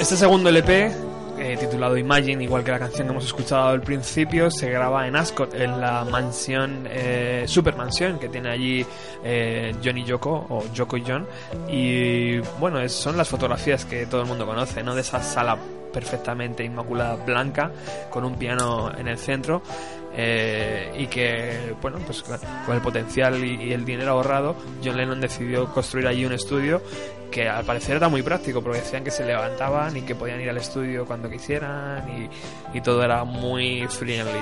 [0.09, 0.91] Este segundo LP,
[1.37, 5.15] eh, titulado Imagine, igual que la canción que hemos escuchado al principio, se graba en
[5.15, 8.85] Ascot, en la mansión, eh, super mansión que tiene allí
[9.23, 11.27] eh, Johnny Yoko, o Yoko y John.
[11.67, 14.95] Y bueno, son las fotografías que todo el mundo conoce, ¿no?
[14.95, 15.57] De esa sala
[15.93, 17.71] perfectamente inmaculada blanca,
[18.09, 19.61] con un piano en el centro.
[20.15, 25.65] Eh, y que, bueno, pues con el potencial y, el dinero ahorrado, John Lennon decidió
[25.73, 26.81] construir allí un estudio
[27.31, 30.49] que al parecer era muy práctico porque decían que se levantaban y que podían ir
[30.49, 34.41] al estudio cuando quisieran y, y todo era muy friendly.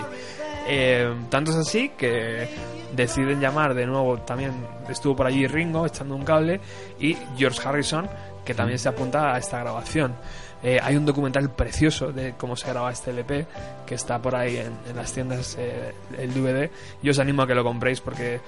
[0.70, 2.50] Eh, tanto es así que
[2.94, 4.52] deciden llamar de nuevo, también
[4.90, 6.60] estuvo por allí Ringo echando un cable
[7.00, 8.10] y George Harrison
[8.44, 10.16] que también se apunta a esta grabación.
[10.64, 13.46] Eh, hay un documental precioso de cómo se graba este LP
[13.86, 16.70] que está por ahí en, las tiendas, eh, el DVD.
[17.04, 18.40] Yo os animo a que lo compréis porque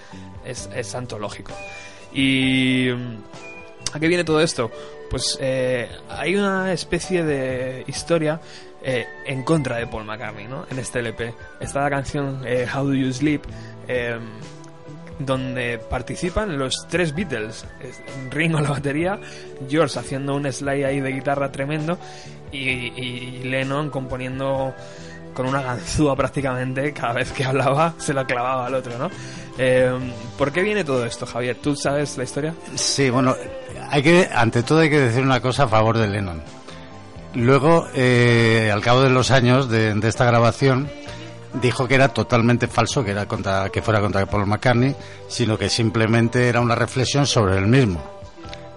[0.43, 1.51] es, es antológico.
[2.12, 3.18] Y mm,
[3.93, 4.70] ¿A qué viene todo esto?
[5.10, 8.39] Pues eh, hay una especie de historia
[8.84, 10.66] eh, en contra de Paul McCartney, ¿no?
[10.70, 11.34] En este LP.
[11.60, 13.41] Está la canción eh, How Do You Sleep,
[15.20, 17.65] donde participan los tres Beatles.
[17.82, 18.01] Es-
[18.32, 19.20] Ringo a la batería,
[19.70, 21.97] George haciendo un slide ahí de guitarra tremendo
[22.51, 24.74] y, Lennon componiendo
[25.34, 29.09] con una ganzúa prácticamente, cada vez que hablaba se la clavaba al otro, ¿no?
[29.57, 29.91] Eh,
[30.38, 31.57] ¿Por qué viene todo esto, Javier?
[31.61, 32.53] ¿Tú sabes la historia?
[32.76, 33.36] Sí, bueno,
[33.89, 36.41] hay que, ante todo hay que decir una cosa a favor de Lennon.
[37.36, 40.89] Luego, eh, al cabo de los años de, de esta grabación,
[41.54, 44.95] dijo que era totalmente falso, que era contra, que fuera contra Paul McCartney,
[45.28, 48.04] sino que simplemente era una reflexión sobre el mismo.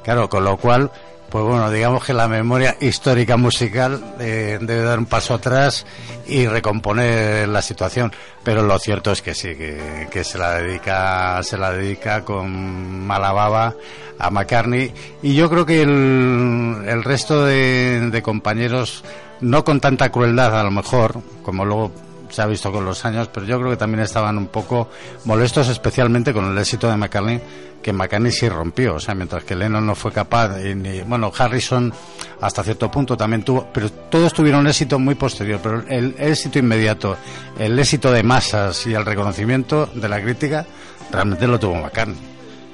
[0.03, 0.91] Claro, con lo cual,
[1.31, 5.87] pues bueno, digamos que la memoria histórica musical eh, debe dar un paso atrás
[6.27, 8.12] y recomponer la situación.
[8.43, 13.07] Pero lo cierto es que sí, que, que se la dedica, se la dedica con
[13.07, 13.75] mala baba
[14.18, 14.93] a McCartney.
[15.23, 19.05] Y yo creo que el, el resto de, de compañeros,
[19.41, 21.93] no con tanta crueldad a lo mejor, como luego
[22.33, 24.89] se ha visto con los años, pero yo creo que también estaban un poco
[25.26, 27.41] molestos, especialmente con el éxito de McCartney,
[27.83, 31.30] que McCartney sí rompió, o sea, mientras que Lennon no fue capaz, y ni- bueno,
[31.37, 31.93] Harrison
[32.41, 37.16] hasta cierto punto también tuvo, pero todos tuvieron éxito muy posterior, pero el éxito inmediato,
[37.59, 40.64] el éxito de masas y el reconocimiento de la crítica,
[41.11, 42.16] realmente lo tuvo McCartney.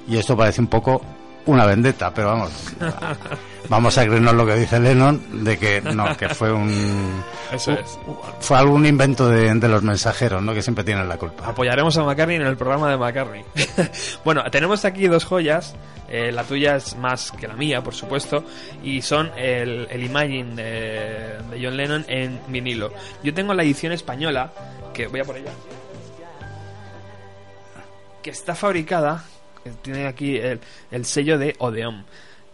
[0.09, 1.03] Y esto parece un poco
[1.49, 2.51] una vendetta, pero vamos,
[3.69, 7.23] vamos a creernos lo que dice Lennon de que no, que fue un
[7.53, 7.99] Eso es.
[8.41, 10.53] fue algún invento de, de los mensajeros, ¿no?
[10.55, 11.47] Que siempre tienen la culpa.
[11.49, 13.45] Apoyaremos a McCartney en el programa de McCartney.
[14.25, 15.75] bueno, tenemos aquí dos joyas.
[16.09, 18.45] eh, la tuya es más que la mía, por supuesto.
[18.83, 22.93] Y son el, el Imagine de, de John Lennon en vinilo.
[23.23, 24.53] Yo tengo la edición española,
[24.93, 25.51] que voy a por ella.
[28.23, 29.25] Que está fabricada,
[29.83, 32.05] tiene aquí el, el sello de Odeon,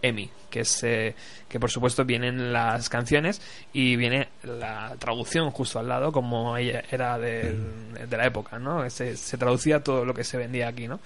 [0.01, 1.15] EMI, que es eh,
[1.47, 3.41] que por supuesto vienen las canciones
[3.73, 7.55] y viene la traducción justo al lado como ella era de,
[8.07, 8.89] de la época, ¿no?
[8.89, 10.99] Se, se traducía todo lo que se vendía aquí, ¿no?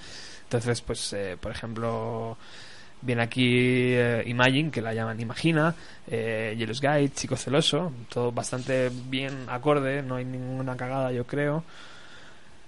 [0.49, 2.35] Entonces, pues, eh, por ejemplo,
[3.01, 5.75] viene aquí eh, Imagine, que la llaman Imagina,
[6.07, 11.63] eh, Guide, Chico Celoso, todo bastante bien acorde, no hay ninguna cagada, yo creo.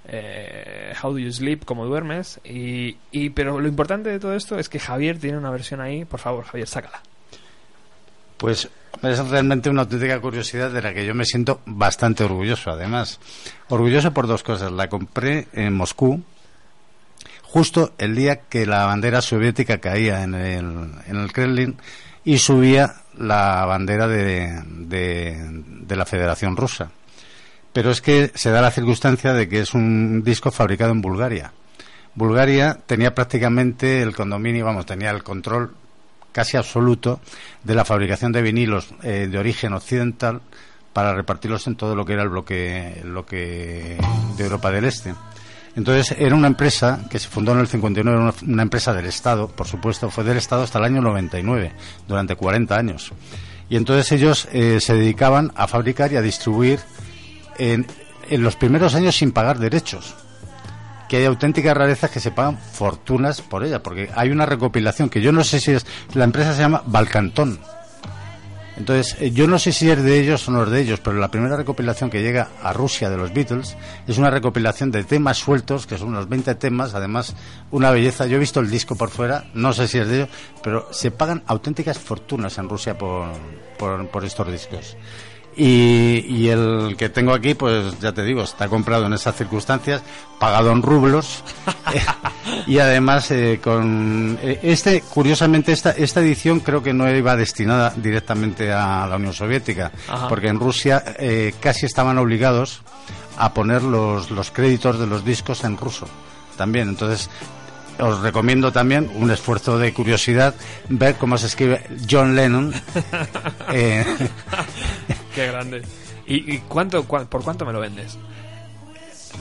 [0.07, 2.39] Eh, How Do You Sleep, cómo duermes.
[2.43, 2.95] Y,
[3.31, 6.05] pero lo importante de todo esto es que Javier tiene una versión ahí.
[6.05, 7.01] Por favor, Javier, sácala.
[8.37, 8.69] Pues
[9.03, 13.19] es realmente una auténtica curiosidad de la que yo me siento bastante orgulloso, además.
[13.69, 14.71] Orgulloso por dos cosas.
[14.71, 16.23] La compré en Moscú,
[17.43, 21.77] justo el día que la bandera soviética caía en el, Kremlin
[22.23, 26.91] y subía la bandera de, de, de la Federación Rusa.
[27.73, 31.53] Pero es que se da la circunstancia de que es un disco fabricado en Bulgaria.
[32.15, 35.73] Bulgaria tenía prácticamente el condominio, vamos, tenía el control
[36.31, 37.21] casi absoluto
[37.63, 40.41] de la fabricación de vinilos eh, de origen occidental
[40.93, 43.97] para repartirlos en todo lo que era el bloque, lo que
[44.37, 45.13] de Europa del Este.
[45.75, 49.05] Entonces era una empresa que se fundó en el 59, era una, una empresa del
[49.05, 51.71] Estado, por supuesto, fue del Estado hasta el año 99,
[52.07, 53.13] durante 40 años.
[53.69, 56.81] Y entonces ellos eh, se dedicaban a fabricar y a distribuir
[57.57, 57.85] en,
[58.29, 60.15] los primeros años sin pagar derechos
[61.09, 65.19] que hay auténticas rarezas que se pagan fortunas por ella, porque hay una recopilación que
[65.19, 67.59] yo no sé si es, la empresa se llama Balcantón.
[68.77, 71.17] Entonces, eh, yo no sé si es de ellos o no es de ellos, pero
[71.17, 73.75] la primera recopilación que llega a Rusia de los Beatles
[74.07, 77.35] es una recopilación de temas sueltos, que son unos 20 temas, además
[77.69, 78.25] una belleza.
[78.25, 80.29] Yo he visto el disco por fuera, no sé si es de ellos,
[80.63, 83.27] pero se pagan auténticas fortunas en Rusia por,
[83.77, 84.95] por estos discos.
[85.55, 90.01] Y, y, el que tengo aquí, pues ya te digo, está comprado en esas circunstancias,
[90.39, 91.43] pagado en rublos
[92.67, 97.93] y además eh, con eh, este, curiosamente esta esta edición creo que no iba destinada
[97.95, 100.29] directamente a la Unión Soviética, Ajá.
[100.29, 102.81] porque en Rusia eh, casi estaban obligados
[103.37, 106.07] a poner los los créditos de los discos en ruso
[106.55, 107.29] también, entonces
[107.99, 110.55] os recomiendo también un esfuerzo de curiosidad
[110.89, 112.73] ver cómo se escribe John Lennon.
[113.73, 114.05] eh,
[115.35, 115.81] Qué grande.
[116.27, 118.17] ¿Y, y cuánto, cua- por cuánto me lo vendes?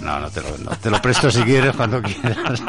[0.02, 0.70] no, no te lo vendo.
[0.80, 2.62] Te lo presto si quieres, cuando quieras.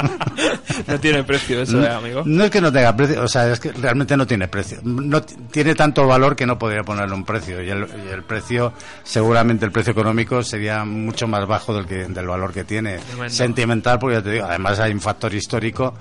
[0.88, 2.24] No tiene precio eso, eh, amigo.
[2.26, 4.80] No es que no tenga precio, o sea, es que realmente no tiene precio.
[4.84, 7.62] No tiene tanto valor que no podría ponerle un precio.
[7.62, 12.06] Y el, y el precio, seguramente el precio económico sería mucho más bajo del, que,
[12.08, 13.00] del valor que tiene.
[13.30, 15.94] Sentimental, porque ya te digo, además hay un factor histórico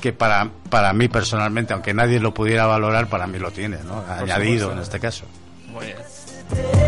[0.00, 4.04] que para, para mí personalmente, aunque nadie lo pudiera valorar, para mí lo tiene, ¿no?
[4.06, 5.24] Añadido en este caso.
[5.68, 5.96] Muy bien.
[6.50, 6.83] And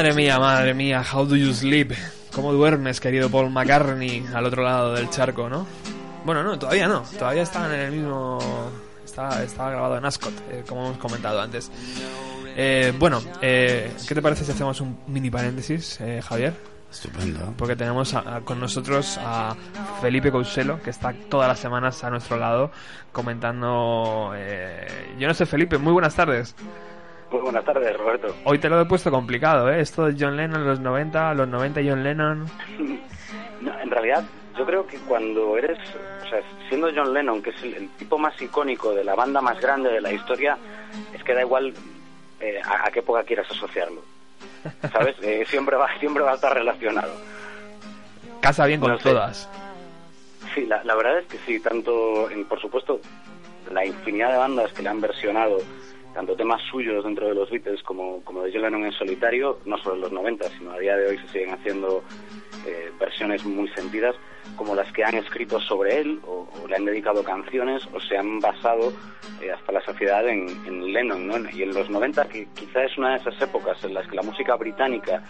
[0.00, 1.92] Madre mía, madre mía, how do you sleep?
[2.32, 5.66] ¿Cómo duermes, querido Paul McCartney, al otro lado del charco, no?
[6.24, 8.38] Bueno, no, todavía no, todavía están en el mismo...
[9.04, 11.70] Estaba, estaba grabado en Ascot, eh, como hemos comentado antes.
[12.56, 16.54] Eh, bueno, eh, ¿qué te parece si hacemos un mini paréntesis, eh, Javier?
[16.90, 17.52] Estupendo.
[17.58, 19.54] Porque tenemos a- a- con nosotros a
[20.00, 22.70] Felipe Couselo, que está todas las semanas a nuestro lado
[23.12, 24.32] comentando...
[24.34, 24.86] eh,
[25.18, 26.54] yo no sé, Felipe, muy buenas tardes.
[27.30, 28.34] Muy buenas tardes, Roberto.
[28.44, 29.80] Hoy te lo he puesto complicado, ¿eh?
[29.80, 32.46] Esto de John Lennon, los 90, los 90 John Lennon...
[33.60, 34.24] No, en realidad,
[34.56, 35.78] yo creo que cuando eres,
[36.24, 39.42] o sea, siendo John Lennon, que es el, el tipo más icónico de la banda
[39.42, 40.56] más grande de la historia,
[41.12, 41.74] es que da igual
[42.40, 44.00] eh, a, a qué época quieras asociarlo.
[44.92, 45.14] ¿Sabes?
[45.20, 47.12] Eh, siempre, va, siempre va a estar relacionado.
[48.40, 49.10] Casa bien con No sé.
[49.10, 49.46] todas.
[50.54, 52.98] Sí, la, la verdad es que sí, tanto, en, por supuesto,
[53.70, 55.58] la infinidad de bandas que le han versionado,
[56.14, 59.96] tanto temas suyos dentro de los Beatles como, como de John en solitario, no solo
[59.96, 62.02] en los 90, sino a día de hoy se siguen haciendo
[62.66, 64.14] eh, versiones muy sentidas,
[64.56, 68.40] como las que han escrito sobre él, o, le han dedicado canciones, o se han
[68.40, 68.92] basado
[69.40, 71.50] eh, hasta la saciedad en, en Lennon, ¿no?
[71.50, 74.22] Y en los 90, que quizá es una de esas épocas en las que la
[74.22, 75.22] música británica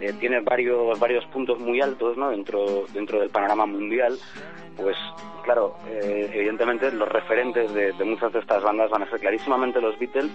[0.00, 2.30] eh, tiene varios varios puntos muy altos ¿no?
[2.30, 4.18] dentro dentro del panorama mundial
[4.74, 4.96] pues
[5.44, 10.30] claro evidentemente los referentes de muchas de estas bandas van a ser clarísimamente los Beatles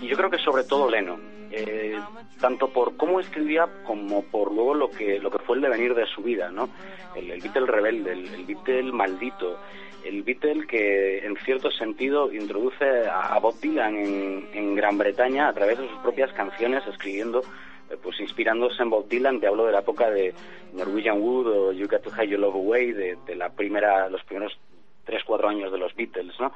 [0.00, 1.20] y yo creo que sobre todo Lennon
[1.50, 1.98] eh,
[2.40, 6.06] tanto por cómo escribía como por luego lo que lo que fue el devenir de
[6.06, 6.68] su vida no
[7.14, 9.58] el, Beatle rebelde el, Beatle maldito
[10.04, 15.52] el Beatle que en cierto sentido introduce a Bob Dylan en, en Gran Bretaña a
[15.52, 17.42] través de sus propias canciones escribiendo
[17.90, 20.34] eh, pues inspirándose en Bob Dylan, te hablo de la época de
[20.72, 24.24] Norwegian Wood o You Got to Hide Your Love Away, de, de la primera, los
[24.24, 24.58] primeros
[25.04, 26.52] tres, cuatro años de los Beatles, ¿no?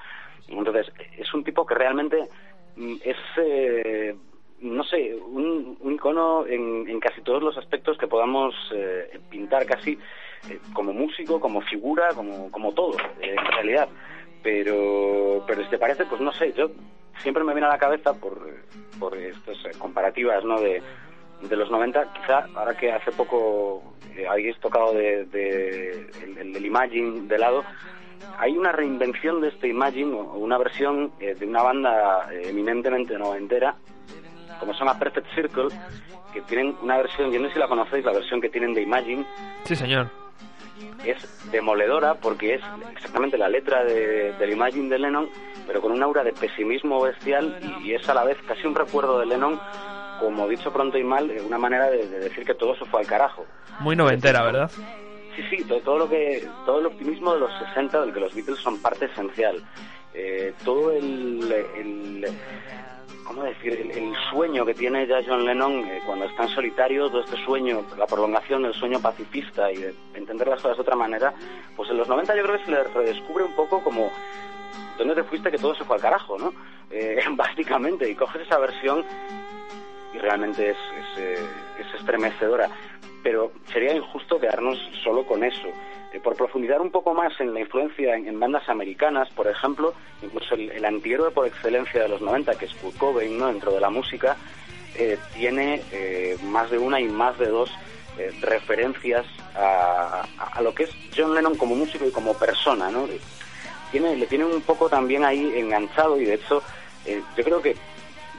[0.48, 2.28] Entonces, es un tipo que realmente
[3.04, 4.14] es, eh,
[4.60, 9.98] no sé, un, un icono en, casi todos los aspectos que podamos eh, pintar casi
[10.48, 13.88] eh, como músico, como figura, como, como todo, eh, en realidad.
[14.42, 16.70] Pero, pero si te parece, pues no sé, yo
[17.22, 18.40] siempre me viene a la cabeza por,
[18.98, 20.60] por estas comparativas, ¿no?
[20.60, 20.82] De,
[21.42, 23.82] de los 90, quizá ahora que hace poco
[24.28, 26.52] habéis tocado de, de- el, el-
[27.28, 27.64] de lado,
[28.38, 33.74] hay una reinvención de este Imagine, una versión eh, de una banda eh, eminentemente noventera,
[34.58, 35.68] como son a Perfect Circle,
[36.32, 38.82] que tienen una versión, yo no sé si la conocéis, la versión que tienen de
[38.82, 39.24] Imagine,
[39.64, 40.08] Sí, señor.
[41.04, 42.62] es demoledora porque es
[42.92, 45.28] exactamente la letra de, del Imagine de Lennon,
[45.66, 48.74] pero con un aura de pesimismo bestial y, y es a la vez casi un
[48.74, 49.58] recuerdo de Lennon,
[50.20, 53.00] como dicho pronto y mal, eh, una manera de, de decir que todo se fue
[53.00, 53.46] al carajo.
[53.80, 54.70] Muy noventera, ¿verdad?
[55.36, 58.58] Sí, sí, todo, lo que todo el optimismo de los 60 del que los Beatles
[58.58, 59.62] son parte esencial.
[60.12, 62.26] Eh, todo el,
[63.24, 63.90] ¿cómo decir?
[63.94, 67.84] El, sueño que tiene ya John Lennon eh, cuando está en solitario, todo este sueño,
[67.96, 71.32] la prolongación del sueño pacifista y de entender las cosas de otra manera,
[71.76, 74.10] pues en los 90 yo creo que se le redescubre un poco como
[74.98, 76.52] ¿dónde te fuiste que todo se fue al carajo, no?
[76.90, 79.04] Eh, básicamente, y coges esa versión
[80.12, 80.78] y realmente es,
[81.78, 82.68] es estremecedora.
[83.22, 85.68] Pero sería injusto quedarnos solo con eso.
[86.12, 90.54] Eh, por profundizar un poco más en la influencia en, bandas americanas, por ejemplo, incluso
[90.54, 93.46] el, el antihéroe por excelencia de los 90, que es Kurt Cobain, ¿no?
[93.46, 94.36] dentro de la música,
[94.96, 97.70] eh, tiene eh, más de una y más de dos
[98.18, 102.90] eh, referencias a lo que es John Lennon como músico y como persona.
[102.90, 103.06] ¿no?
[103.90, 106.62] Tiene, le tiene un poco también ahí enganchado y de hecho
[107.06, 107.76] eh, yo creo que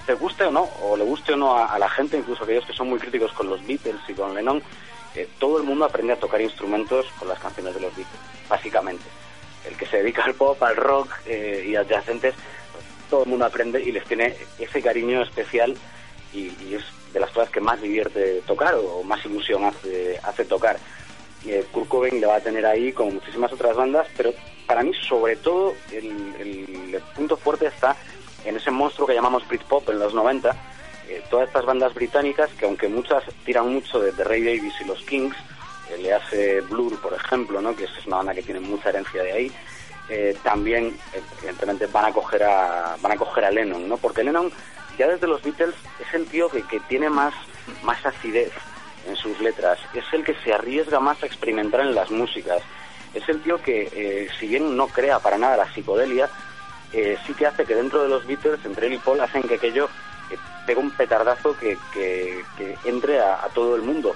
[0.05, 2.65] te guste o no, o le guste o no a, a la gente, incluso aquellos
[2.65, 4.61] que son muy críticos con los Beatles y con Lennon,
[5.15, 9.03] eh, todo el mundo aprende a tocar instrumentos con las canciones de los Beatles, básicamente.
[9.67, 12.33] El que se dedica al pop, al rock eh, y adyacentes,
[12.71, 15.75] pues, todo el mundo aprende y les tiene ese cariño especial
[16.33, 16.83] y, y es
[17.13, 20.79] de las cosas que más divierte tocar o más ilusión hace, hace tocar.
[21.45, 24.33] Eh, Kurt Cobain le va a tener ahí como muchísimas otras bandas, pero
[24.65, 27.95] para mí sobre todo el- el punto fuerte está
[28.45, 30.55] en ese monstruo que llamamos Britpop en los 90,
[31.11, 34.85] eh, todas estas bandas británicas que aunque muchas tiran mucho de, de Ray Davis y
[34.85, 35.35] los Kings,
[35.89, 37.75] eh, le hace Blur por ejemplo, ¿no?
[37.75, 39.51] que es una banda que tiene mucha herencia de ahí,
[40.09, 40.97] eh, también
[41.39, 43.97] evidentemente van a coger a van a coger a Lennon, ¿no?
[43.97, 44.51] Porque Lennon
[44.97, 47.33] ya desde los Beatles es el tío que, que tiene más
[47.83, 48.51] más acidez
[49.07, 52.61] en sus letras, es el que se arriesga más a experimentar en las músicas,
[53.13, 56.29] es el tío que si bien no crea para nada la psicodelia,
[56.93, 59.55] eh, sí que hace que dentro de los Beatles, entre él y Paul, hacen que
[59.55, 59.89] aquello
[60.29, 64.15] eh, pegue un petardazo que, que- que entre a, a todo el mundo.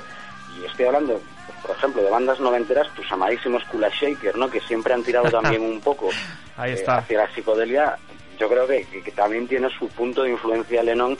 [0.57, 4.49] Y estoy hablando, pues, por ejemplo, de bandas noventeras, tus amadísimos Kula Shaker, ¿no?
[4.49, 6.09] que siempre han tirado también un poco
[6.57, 6.97] Ahí eh, está.
[6.97, 7.97] hacia la psicodelia.
[8.38, 11.17] Yo creo que, que- que también tiene su punto de influencia Lennon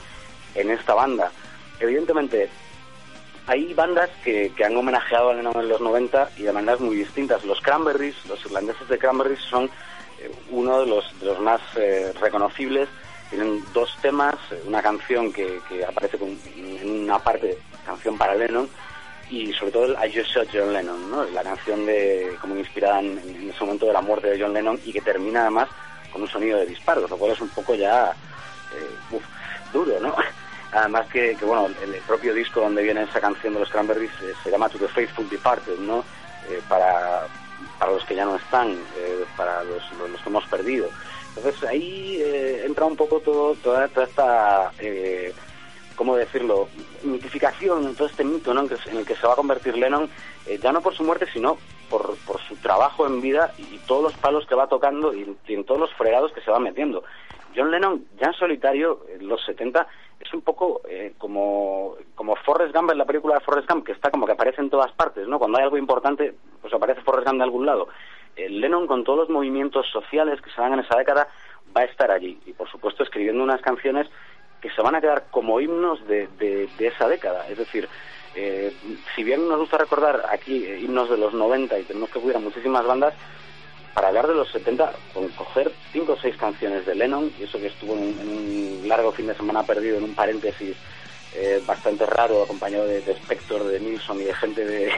[0.54, 1.30] en esta banda.
[1.80, 2.48] evidentemente,
[3.48, 6.96] hay bandas que, que han homenajeado a Lennon en los 90 y de maneras muy
[6.96, 7.44] distintas.
[7.44, 9.70] Los Cranberries, los irlandeses de Cranberries, son
[10.50, 12.88] uno de los, de los más eh, reconocibles.
[13.30, 18.34] Tienen dos temas, eh, una canción que, que aparece con- en una parte, canción para
[18.34, 18.68] Lennon,
[19.28, 21.24] y sobre todo el I Just Shot John Lennon, ¿no?
[21.24, 24.78] la canción de como inspirada en, en ese momento de la muerte de John Lennon
[24.84, 25.68] y que termina además
[26.12, 28.12] con un sonido de disparos, lo cual es un poco ya
[28.74, 29.18] eh,
[29.72, 30.14] duro, ¿no?
[30.72, 34.10] Además que, que, bueno, el, el propio disco donde viene esa canción de los Cranberries
[34.22, 36.04] eh, se llama To the Faithful Departed, ¿no?
[36.48, 37.26] Eh, para,
[37.78, 39.82] para los que ya no están, eh, para los,
[40.22, 40.88] que hemos perdido.
[41.36, 45.34] Entonces ahí eh, entra un poco todo, toda, esta, eh,
[45.94, 46.68] ¿cómo decirlo?,
[47.02, 48.62] mitificación, todo este mito ¿no?
[48.62, 50.08] en el que se va a convertir Lennon,
[50.46, 51.58] eh, ya no por su muerte, sino
[51.90, 55.54] por, por su trabajo en vida y todos los palos que va tocando y, y
[55.54, 57.04] en todos los fregados que se va metiendo.
[57.54, 59.86] John Lennon, ya en solitario, en los 70,
[60.20, 63.92] es un poco eh, como, como Forrest Gump en la película de Forrest Gump, que
[63.92, 65.38] está como que aparece en todas partes, ¿no?
[65.38, 67.88] Cuando hay algo importante, pues aparece Forrest Gump de algún lado.
[68.36, 71.28] Eh, Lennon, con todos los movimientos sociales que se dan en esa década,
[71.76, 72.38] va a estar allí.
[72.46, 74.08] Y, por supuesto, escribiendo unas canciones
[74.60, 77.46] que se van a quedar como himnos de, de, de esa década.
[77.48, 77.88] Es decir,
[78.34, 78.74] eh,
[79.14, 82.38] si bien nos gusta recordar aquí eh, himnos de los 90 y tenemos que hubiera
[82.38, 83.14] muchísimas bandas,
[83.96, 87.58] para hablar de los 70, con coger cinco o seis canciones de Lennon, y eso
[87.58, 90.76] que estuvo en un, largo fin de semana perdido en un paréntesis
[91.34, 94.92] eh, bastante raro, acompañado de, de Spector, de Nilsson y de gente de,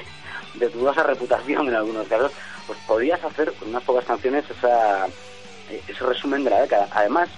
[0.75, 2.33] dudosa reputación en algunos casos,
[2.67, 5.07] pues podías hacer con unas pocas canciones esa,
[5.87, 6.89] ese resumen de la década.
[6.91, 7.29] Además,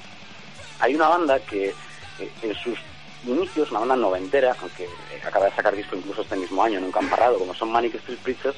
[0.79, 1.75] hay una banda que
[2.21, 2.79] eh, en sus
[3.27, 7.01] inicios, una banda noventera, aunque eh, acaba de sacar disco incluso este mismo año, nunca
[7.01, 8.57] han parado, como son Manic Street Preachers,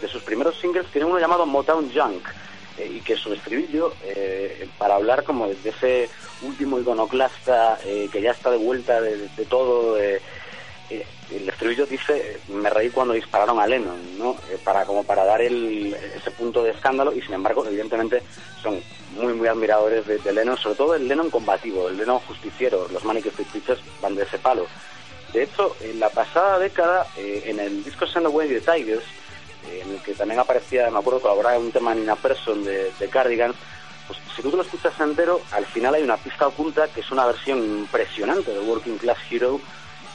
[0.00, 2.28] de sus primeros singles tienen uno llamado Motown Junk,
[2.78, 6.08] y que su estribillo, eh, para hablar como de ese
[6.42, 10.20] último iconoclasta eh, que ya está de vuelta de, todo, eh,
[10.90, 14.32] eh, el estribillo dice, me reí cuando dispararon a Lennon, ¿no?
[14.50, 18.22] Eh, para, como para dar el, ese punto de escándalo, y sin embargo, evidentemente,
[18.62, 18.80] son
[19.16, 23.26] muy, muy admiradores de, Lennon, sobre todo el Lennon combativo, el Lennon justiciero, los Manic
[23.26, 24.66] Street Preachers van de ese palo.
[25.32, 29.08] De hecho, en la pasada década, eh, en el disco Send Away the Tigers, eh,
[29.70, 33.56] en el que también aparecía, me acuerdo, colaboraba un tema Nina Persson de, de Cardigans,
[34.06, 37.26] pues si tú lo escuchas entero, al final hay una pista oculta que es una
[37.26, 39.60] versión impresionante de Working Class Hero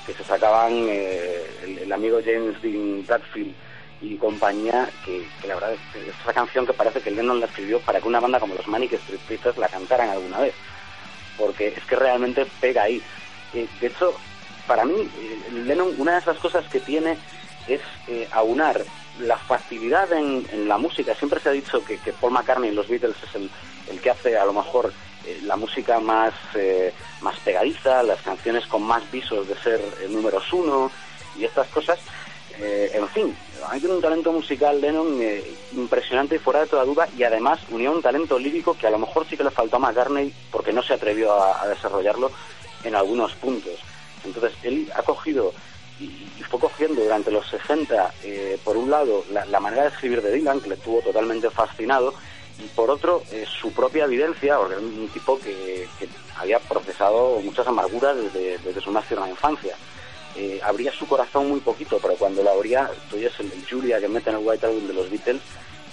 [0.05, 3.53] que se sacaban eh, el, amigo James Dean Bradfield
[4.01, 7.47] y compañía, que, que la verdad es, es esa canción que parece que Lennon la
[7.47, 10.53] escribió para que una banda como los Manic Street Preachers la cantaran alguna vez,
[11.37, 13.01] porque es que realmente pega ahí.
[13.53, 14.13] Eh, de hecho,
[14.67, 17.17] para mí, eh, Lennon, una de esas cosas que tiene
[17.67, 18.83] es eh, aunar
[19.20, 21.13] la facilidad en, en, la música.
[21.15, 23.49] Siempre se ha dicho que, Paul McCartney en los Beatles es el,
[23.89, 24.91] el que hace a lo mejor
[25.26, 30.07] eh, la música más, eh, más pegadiza, las canciones con más visos de ser eh,
[30.09, 30.91] números uno
[31.38, 31.99] y estas cosas.
[32.61, 33.36] Eh, en fin,
[33.70, 35.43] hay un talento musical Lennon eh,
[35.74, 38.99] impresionante y fuera de toda duda y además unió un talento lírico que a lo
[38.99, 42.32] mejor sí que le faltó a McCartney porque no se atrevió a desarrollarlo
[42.84, 43.80] en algunos puntos.
[44.26, 45.53] Entonces él ha cogido
[45.99, 50.31] y, fue cogiendo durante los 60, eh, por un lado, la, manera de escribir de
[50.31, 52.13] Dylan, que le estuvo totalmente fascinado,
[52.57, 55.87] y por otro, eh, su propia evidencia, porque era un tipo que,
[56.37, 59.75] había procesado muchas amarguras desde, desde su más tierna infancia.
[60.35, 63.99] Eh, abría su corazón muy poquito, pero cuando lo abría, tú oyes el, el Julia
[63.99, 65.41] que mete en el White Album de los Beatles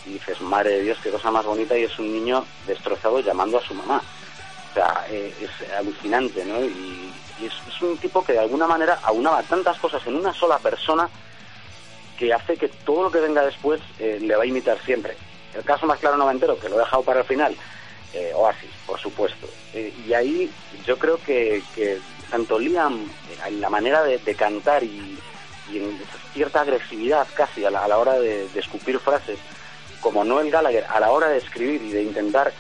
[0.07, 3.59] y dices, madre de Dios, qué cosa más bonita, y es un niño destrozado llamando
[3.59, 4.01] a su mamá.
[4.71, 6.65] O sea, es alucinante, ¿no?
[6.65, 10.59] Y, y es, un tipo que de alguna manera aunaba tantas cosas en una sola
[10.59, 11.09] persona
[12.19, 15.17] que hace que todo lo que venga después eh, le va a imitar siempre.
[15.55, 17.55] El caso más claro noventero, que lo he dejado para el final,
[18.15, 19.47] eh, Oasis, por supuesto.
[19.75, 20.51] Eh, y ahí
[20.87, 21.63] yo creo que,
[22.31, 23.11] tanto Liam,
[23.47, 25.19] en la manera de, cantar y,
[25.73, 25.99] en
[26.33, 29.39] cierta agresividad casi a la, hora de, escupir frases,
[30.01, 32.53] como Noel Gallagher a la hora de escribir y de intentar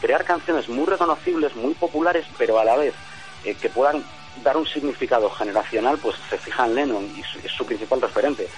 [0.00, 2.94] crear canciones muy reconocibles, muy populares, pero a la vez
[3.44, 4.04] eh, que puedan
[4.42, 8.48] dar un significado generacional, pues se fija en Lennon y su, es su principal referente.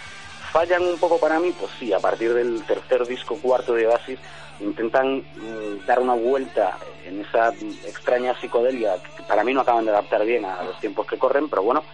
[0.52, 4.18] Fallan un poco para mí, pues sí, a partir del tercer disco, cuarto de Oasis,
[4.60, 6.76] intentan mm, dar una vuelta
[7.06, 7.50] en esa
[7.86, 11.48] extraña psicodelia que para mí no acaban de adaptar bien a los tiempos que corren,
[11.48, 11.84] pero bueno,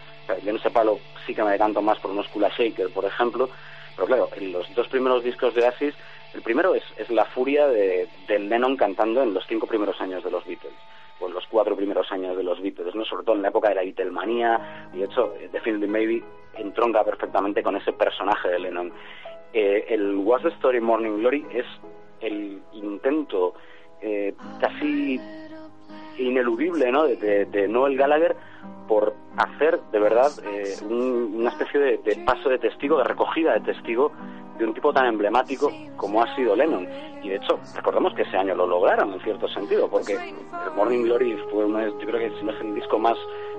[0.42, 3.50] yo en ese palo sí que me decanto más por unos Kula Shaker, por ejemplo,
[3.94, 5.94] pero claro, en los dos primeros discos de Oasis,
[6.34, 10.24] el primero es, es la furia de, de Lennon cantando en los cinco primeros años
[10.24, 10.74] de los Beatles
[11.18, 13.04] pues los cuatro primeros años de los Beatles, ¿no?
[13.04, 16.22] sobre todo en la época de la Beatlemanía, y de hecho Definitely Maybe
[16.54, 18.92] entronca perfectamente con ese personaje de Lennon.
[19.52, 21.64] Eh, el What's the Story Morning Glory es
[22.20, 23.54] el intento
[24.02, 25.18] eh, casi
[26.18, 27.04] ineludible ¿no?
[27.04, 28.36] de, Noel Gallagher
[28.88, 33.60] por hacer de verdad eh, un- una especie de paso de testigo, de recogida de
[33.72, 34.12] testigo
[34.58, 36.86] de un tipo tan emblemático como ha sido Lennon.
[37.22, 41.04] Y de hecho, recordemos que ese año lo lograron en cierto sentido, porque el Morning
[41.04, 43.16] Glory fue uno de, yo creo que si no es el disco más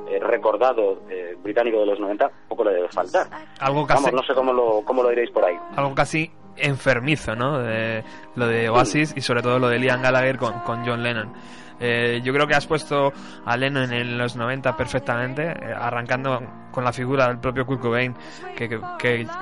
[0.09, 3.27] eh, recordado eh, británico de los 90, poco le debe faltar.
[3.59, 5.55] Algo casi, Vamos, no sé cómo lo, cómo lo diréis por ahí.
[5.75, 7.59] algo casi enfermizo, ¿no?
[7.59, 8.03] De,
[8.35, 11.33] lo de Oasis y sobre todo lo de Liam Gallagher con, con John Lennon.
[11.79, 13.13] Eh, yo creo que has puesto
[13.45, 18.15] a Lennon en los 90 perfectamente, eh, arrancando con la figura del propio Kurt Cobain,
[18.55, 18.79] que, que,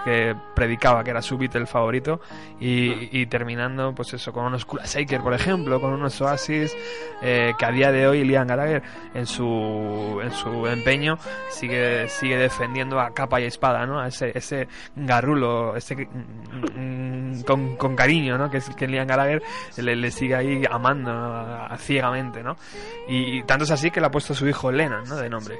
[0.06, 2.22] que- predicaba que era su Beatle favorito,
[2.62, 6.74] y, y terminando, pues eso, con unos Kula Shaker, por ejemplo, con unos Oasis,
[7.22, 8.82] eh, que a día de hoy Liam Gallagher,
[9.14, 11.18] en su, en su empeño,
[11.50, 14.00] sigue, sigue defendiendo a capa y espada, ¿no?
[14.00, 18.50] A ese, ese garrulo, ese mm, mm, con, con cariño, ¿no?
[18.50, 19.44] Que que Liam Gallagher
[19.78, 21.78] le, le sigue ahí amando ¿no?
[21.78, 22.56] ciegamente, ¿no?
[23.08, 25.16] Y, y tanto es así que le ha puesto a su hijo Lennon, ¿no?
[25.16, 25.58] De nombre.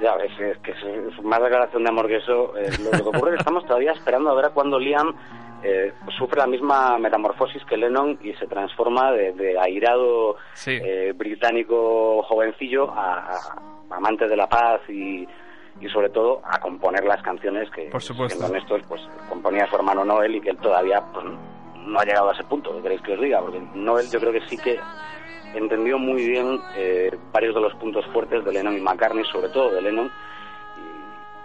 [0.00, 0.78] Ya, es, es que es,
[1.16, 2.56] es más declaración de amor que eso.
[2.56, 5.14] Eh, lo, lo que ocurre es que estamos todavía esperando a ver a cuándo Liam
[5.62, 10.72] eh, sufre la misma metamorfosis que Lennon y se transforma de, de airado Sí.
[10.82, 15.28] eh, británico jovencillo a, a amante de la paz y,
[15.80, 18.44] y sobre todo a componer las canciones que, Por supuesto.
[18.44, 21.26] honestos, pues componía su hermano Noel y que él todavía pues,
[21.76, 23.40] no ha llegado a ese punto, ¿qué queréis que os diga?
[23.40, 24.80] Porque Noel yo creo que sí que
[25.54, 29.72] entendió muy bien eh, varios de los puntos fuertes de Lennon y McCartney, sobre todo
[29.72, 30.10] de Lennon,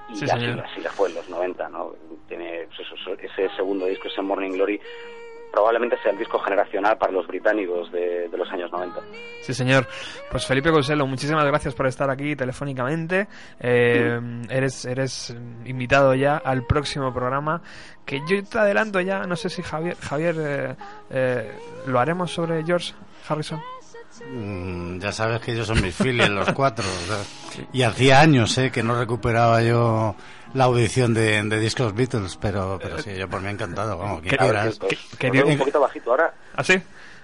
[0.09, 1.93] y, y Sí, así, así le fue en los 90, ¿no?
[2.27, 4.79] Tiene pues, eso, eso, ese segundo disco, ese Morning Glory,
[5.51, 9.01] probablemente sea el disco generacional para los británicos de, de los años 90.
[9.41, 9.87] Sí, señor.
[10.29, 13.27] Pues Felipe Consuelo, muchísimas gracias por estar aquí telefónicamente.
[13.59, 15.35] Eh, eres, eres
[15.65, 17.61] invitado ya al próximo programa.
[18.05, 20.75] Que yo te adelanto ya, no sé si Javier, Javier eh,
[21.09, 21.51] eh,
[21.87, 22.93] lo haremos sobre George
[23.27, 23.61] Harrison.
[24.25, 26.85] Mm, ya sabes que ellos son mis filias, los cuatro.
[26.85, 30.15] o sea, y hacía años eh, que no recuperaba yo
[30.53, 34.29] la audición de, de discos Beatles, pero, pero sí, yo por mí encantado, vamos, que
[34.29, 34.77] ¿Qué- quieras.
[34.79, 36.33] Pues, ¿Qué- os querido- veo un poquito bajito ahora.
[36.55, 36.81] ¿Ah, sí?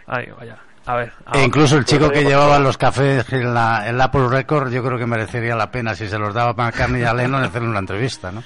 [0.07, 0.57] Ay, vaya.
[0.85, 1.07] A ver.
[1.07, 1.43] E ahora.
[1.43, 4.97] incluso el chico que llevaba los cafés en la, en la Apple Record, yo creo
[4.99, 7.79] que merecería la pena si se los daba para McCartney y a Lennon hacerle una
[7.79, 8.43] entrevista, ¿no?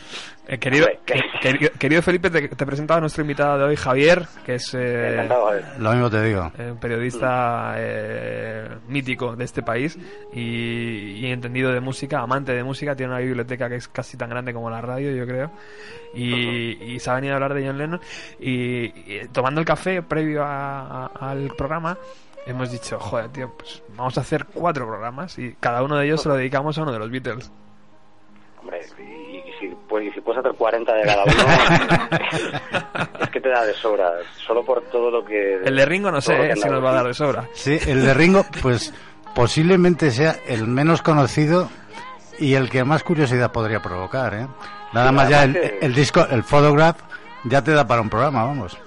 [0.49, 0.99] Eh, querido, Hombre,
[1.41, 4.73] que- que- querido, Felipe, te, te presentaba a nuestro invitado de hoy, Javier, que es
[4.73, 5.27] eh.
[5.77, 6.51] Lo mismo te digo.
[6.57, 9.97] eh, un periodista eh, mítico de este país
[10.33, 10.39] y,
[11.19, 14.53] y entendido de música, amante de música, tiene una biblioteca que es casi tan grande
[14.53, 15.51] como la radio, yo creo,
[16.13, 18.01] y, y se ha venido a hablar de John Lennon.
[18.39, 21.97] Y, y tomando el café previo a- a- al programa
[22.45, 26.21] hemos dicho, joder, tío, pues vamos a hacer cuatro programas y cada uno de ellos
[26.21, 27.51] se lo dedicamos a uno de los Beatles.
[28.61, 28.79] Hombre,
[29.26, 29.26] y
[29.59, 31.33] si, pues, y si puedes hacer 40 de cada uno,
[33.21, 34.11] es que te da de sobra.
[34.45, 35.55] Solo por todo lo que.
[35.63, 37.47] El de Ringo no sé eh, si nos va a dar de sobra.
[37.53, 38.93] Sí, el de Ringo, pues
[39.35, 41.69] posiblemente sea el menos conocido
[42.39, 44.47] y el que más curiosidad podría provocar, ¿eh?
[44.93, 46.97] Nada Sí, más ya el, que- el disco, el Photograph,
[47.43, 48.77] ya te da para un programa, vamos.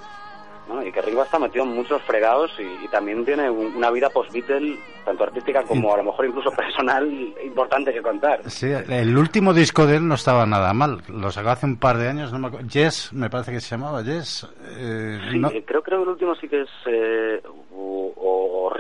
[0.71, 0.83] ¿No?
[0.87, 4.09] Y que Ringo está metido en muchos fregados y, y también tiene un- una vida
[4.11, 7.07] post-Beatle, tanto artística como a lo mejor incluso personal,
[7.45, 8.49] importante que contar.
[8.51, 11.03] Sí, el último disco de él no estaba nada mal.
[11.09, 12.68] Lo sacó hace un par de años, no me acuerdo.
[12.68, 14.47] Yes, me parece que se llamaba Yes.
[14.77, 17.43] eh, Sí, no- eh, creo, creo que el último sí que es eh,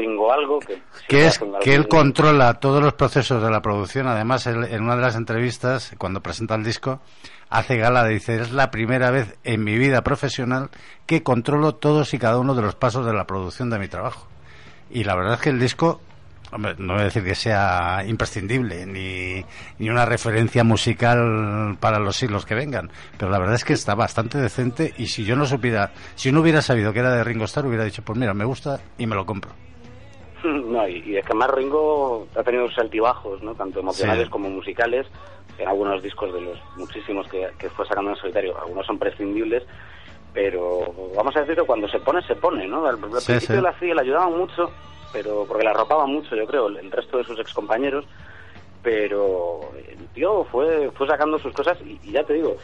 [0.00, 4.08] Ringo algo que, que es que él controla todos los procesos de la producción.
[4.08, 7.00] Además, él, en una de las entrevistas, cuando presenta el disco,
[7.50, 10.70] hace gala de dice, es la primera vez en mi vida profesional
[11.04, 14.26] que controlo todos y cada uno de los pasos de la producción de mi trabajo.
[14.88, 16.00] Y la verdad es que el disco,
[16.52, 19.44] hombre, no voy a decir que sea imprescindible, ni,
[19.78, 23.94] ni una referencia musical para los siglos que vengan, pero la verdad es que está
[23.94, 27.44] bastante decente y si yo no supiera, si no hubiera sabido que era de Ringo
[27.44, 29.52] Starr, hubiera dicho, pues mira, me gusta y me lo compro.
[30.70, 33.54] No, y, y es que más Ringo ha tenido sus altibajos, ¿no?
[33.54, 34.30] Tanto emocionales Sí.
[34.30, 35.06] como musicales,
[35.58, 38.58] en algunos discos de los muchísimos que, que fue sacando en solitario.
[38.58, 39.62] Algunos son prescindibles,
[40.32, 42.86] pero vamos a decir que cuando se pone, se pone, ¿no?
[42.86, 43.62] Al, al Sí, principio sí.
[43.62, 44.70] la hacía, le ayudaban mucho,
[45.12, 48.06] pero porque la arropaban mucho, yo creo, el, el resto de sus excompañeros,
[48.82, 52.56] pero el tío fue, fue sacando sus cosas y, y ya te digo,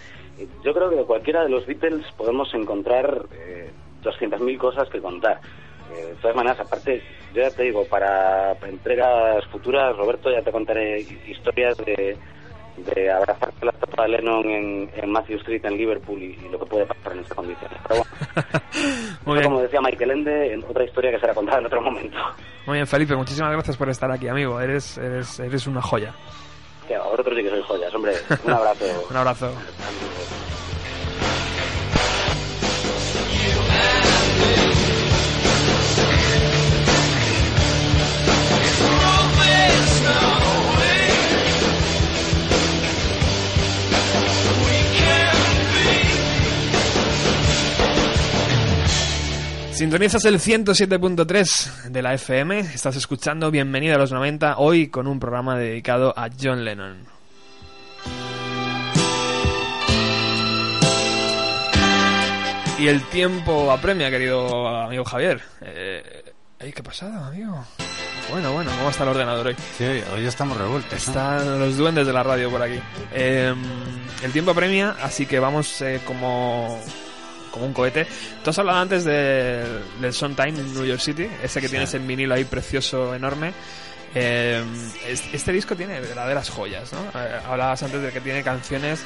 [0.64, 3.70] yo creo que de cualquiera de los Beatles podemos encontrar eh,
[4.02, 5.40] 200.000 cosas que contar.
[5.94, 7.02] Eh, de todas maneras, aparte,
[7.34, 12.16] yo ya te digo, para entregas futuras, Roberto, ya te contaré historias de,
[12.76, 16.58] de abrazarte la estatua de Lennon en, en Matthew Street en Liverpool y, y lo
[16.58, 17.78] que puede pasar en esas condiciones.
[17.88, 18.02] Pero
[19.24, 22.16] bueno, como decía Michael Ende, en otra historia que será contada en otro momento.
[22.66, 24.60] muy bien, Felipe, muchísimas gracias por estar aquí, amigo.
[24.60, 26.14] Eres, eres, eres una joya.
[26.86, 28.12] Que vosotros sí que sois joyas, hombre.
[28.44, 28.84] Un abrazo.
[29.10, 29.52] Un abrazo.
[49.76, 55.20] Sintonizas el 107.3 de la FM, estás escuchando Bienvenida a los 90, hoy con un
[55.20, 56.96] programa dedicado a John Lennon.
[62.78, 65.42] Y el tiempo apremia, querido amigo Javier.
[65.60, 66.24] Eh,
[66.58, 67.62] ¡Ay, qué pasada, amigo!
[68.30, 69.56] Bueno, bueno, ¿cómo está el ordenador hoy?
[69.78, 70.90] Sí, hoy estamos revueltos.
[70.92, 70.96] ¿no?
[70.98, 72.78] Están los duendes de la radio por aquí.
[73.12, 73.54] Eh,
[74.22, 76.80] el tiempo apremia, así que vamos eh, como,
[77.52, 78.06] como un cohete.
[78.42, 79.64] Tú has hablado antes de,
[80.00, 83.52] del Sondheim en New York City, ese que tienes en vinilo ahí precioso, enorme.
[84.14, 84.62] Eh,
[85.06, 86.98] es- este disco tiene verdaderas joyas, ¿no?
[87.48, 89.00] Hablabas antes de que tiene canciones.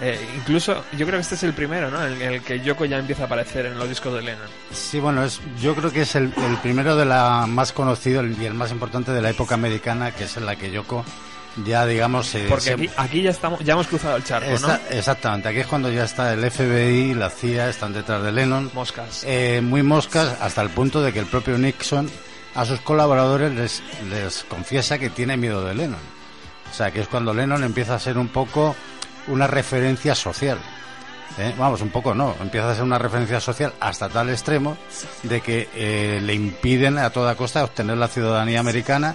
[0.00, 2.04] Eh, incluso, yo creo que este es el primero, ¿no?
[2.06, 4.46] En el que Yoko ya empieza a aparecer en los discos de Lennon.
[4.72, 8.44] Sí, bueno, es, yo creo que es el, el primero de la más conocido y
[8.46, 11.04] el más importante de la época americana, que es en la que Yoko
[11.66, 14.96] ya, digamos, eh, Porque aquí, aquí ya estamos, ya hemos cruzado el charco, está- ¿no?
[14.96, 19.24] exactamente, aquí es cuando ya está el FBI, la CIA, están detrás de Lennon, Moscas.
[19.26, 22.08] eh, muy moscas, hasta el punto de que el propio Nixon
[22.54, 25.98] a sus colaboradores les, les confiesa que tiene miedo de Lennon.
[26.70, 28.76] O sea, que es cuando Lennon empieza a ser un poco
[29.30, 30.58] una referencia social.
[31.38, 31.54] ¿eh?
[31.58, 34.76] Vamos, un poco no, empieza a ser una referencia social hasta tal extremo
[35.22, 39.14] de que eh, le impiden a toda costa obtener la ciudadanía americana,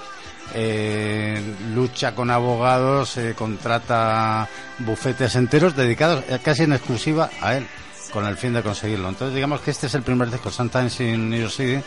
[0.54, 1.42] eh,
[1.74, 4.48] lucha con abogados, contrata
[4.80, 7.68] bufetes enteros dedicados casi en exclusiva a él,
[8.12, 9.10] con el fin de conseguirlo.
[9.10, 11.84] Entonces, digamos que este es el primer disco, Sometimes in New York City,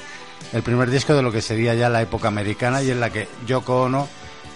[0.52, 3.28] el primer disco de lo que sería ya la época americana y en la que
[3.46, 4.08] Yoko Ono,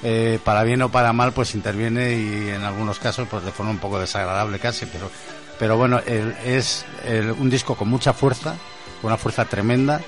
[0.03, 3.71] eh, para bien o para mal, pues interviene y en algunos casos, pues de forma
[3.73, 5.11] un poco desagradable casi, pero,
[5.59, 6.01] pero bueno,
[6.45, 8.55] es el- un disco con mucha fuerza,
[9.03, 10.01] una fuerza tremenda.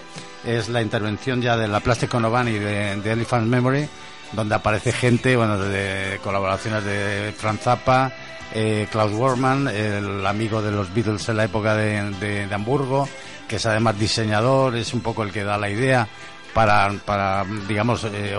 [0.44, 3.88] Es la intervención ya de la Plastic Ono y de, Elephant Memory,
[4.32, 8.12] donde aparece gente, bueno, de, colaboraciones de Franz Zappa,
[8.52, 12.10] eh, Klaus Worman, el amigo de los Beatles en la época de-
[12.46, 13.08] de Hamburgo,
[13.48, 16.06] que es además diseñador, es un poco el que da la idea
[16.54, 18.34] para, para digamos, eh,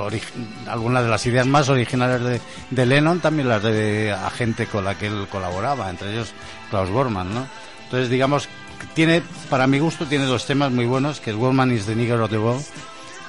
[0.68, 2.42] algunas de las ideas más originales
[2.72, 6.34] de, Lennon, también las de la gente con la que él colaboraba, entre ellos
[6.70, 7.48] Klaus Worman, ¿no?
[7.84, 8.48] Entonces, digamos,
[8.94, 12.22] tiene, para mi gusto, tiene dos temas muy buenos, que es Worman is the Nigger
[12.22, 12.66] of the World,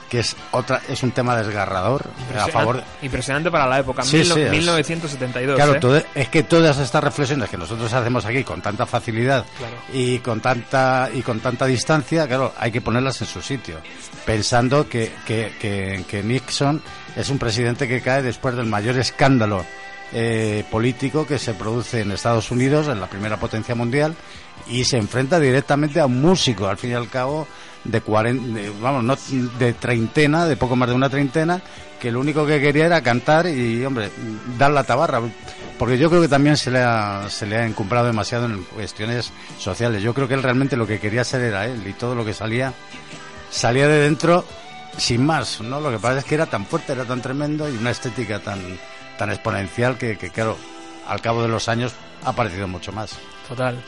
[0.08, 2.04] que es otra, es un tema desgarrador
[2.38, 5.56] a favor Impresionante para la época, Sí, mil- sí, es- 1972.
[5.56, 5.80] Claro, ¿eh?
[5.80, 9.74] todo- es que todas estas reflexiones que nosotros hacemos aquí con tanta facilidad Claro.
[9.92, 13.78] y con tanta y con tanta distancia, claro, hay que ponerlas en su sitio,
[14.24, 16.82] pensando que, que, que- que Nixon
[17.16, 19.64] es un presidente que cae después del mayor escándalo
[20.12, 24.14] eh, político que se produce en Estados Unidos, en la primera potencia mundial,
[24.68, 27.48] y se enfrenta directamente a un músico, al fin y al cabo,
[27.90, 29.16] de, cuaren- de, vamos, no,
[29.58, 31.60] de treintena, de poco más de una treintena,
[32.00, 34.10] que lo único que quería era cantar y, hombre,
[34.58, 35.20] dar la tabarra.
[35.78, 39.30] Porque yo creo que también se le ha, se le ha encumbrado demasiado en cuestiones
[39.58, 40.02] sociales.
[40.02, 42.32] Yo creo que él realmente lo que quería ser era él y todo lo que
[42.32, 42.72] salía,
[43.50, 44.44] salía de dentro
[44.96, 45.78] sin más, ¿no?
[45.80, 48.58] Lo que pasa es que era tan fuerte, era tan tremendo y una estética tan,
[49.18, 50.56] tan exponencial que, que, claro,
[51.06, 51.92] al cabo de los años
[52.24, 53.10] ha aparecido mucho más.
[53.46, 53.78] Total.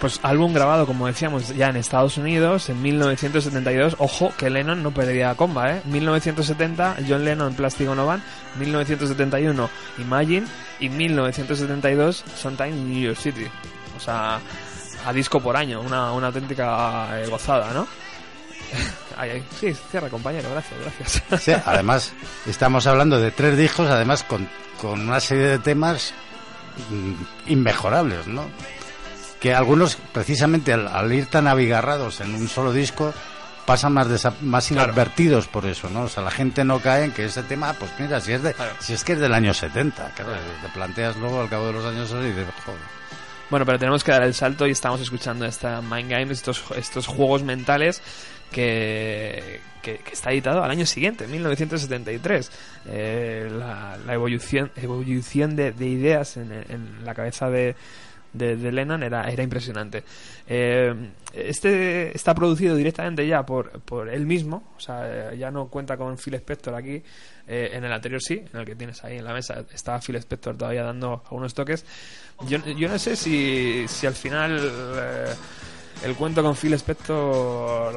[0.00, 3.96] Pues álbum grabado, como decíamos, ya en Estados Unidos en 1972.
[3.98, 5.82] Ojo, que Lennon no perdía comba, ¿eh?
[5.86, 8.22] 1970, John Lennon, Plastic Ono Band.
[8.58, 9.68] 1971,
[9.98, 10.46] Imagine.
[10.78, 13.46] Y 1972, Sometime in New York City.
[13.96, 14.38] O sea,
[15.04, 15.80] a disco por año.
[15.80, 17.86] Una, una auténtica eh, gozada, ¿no?
[19.58, 20.48] Sí, cierra, compañero.
[20.50, 21.42] Gracias, gracias.
[21.42, 22.12] Sí, además,
[22.46, 24.48] estamos hablando de tres discos, además con,
[24.80, 26.14] con una serie de temas
[26.88, 28.48] mm, inmejorables, ¿no?
[29.40, 33.14] Que algunos, precisamente al, al ir tan abigarrados en un solo disco,
[33.66, 34.84] pasan más, desa- más Claro.
[34.84, 36.02] inadvertidos por eso, ¿no?
[36.02, 38.54] O sea, la gente no cae en que ese tema, pues mira, si es, de,
[38.54, 38.72] Claro.
[38.80, 40.32] si es que es del año 70, claro,
[40.62, 42.80] te planteas luego al cabo de los años y dices, joder.
[43.50, 47.06] Bueno, pero tenemos que dar el salto y estamos escuchando esta Mind Games, estos, estos
[47.06, 48.02] juegos mentales
[48.50, 52.50] que, que, que está editado al año siguiente, 1973.
[52.86, 57.74] Eh, la, la evolución, evolución de, de ideas en, en la cabeza de,
[58.38, 60.04] de, de Lennon era, era impresionante.
[60.46, 60.94] Eh,
[61.32, 66.16] este está producido directamente ya por, por él mismo, o sea, ya no cuenta con
[66.16, 67.02] Phil Spector aquí.
[67.50, 70.16] Eh, en el anterior sí, en el que tienes ahí en la mesa, estaba Phil
[70.16, 71.84] Spector todavía dando algunos toques.
[72.46, 74.58] Yo, yo no sé si, si al final
[74.96, 75.34] eh,
[76.04, 77.96] el cuento con Phil Spector.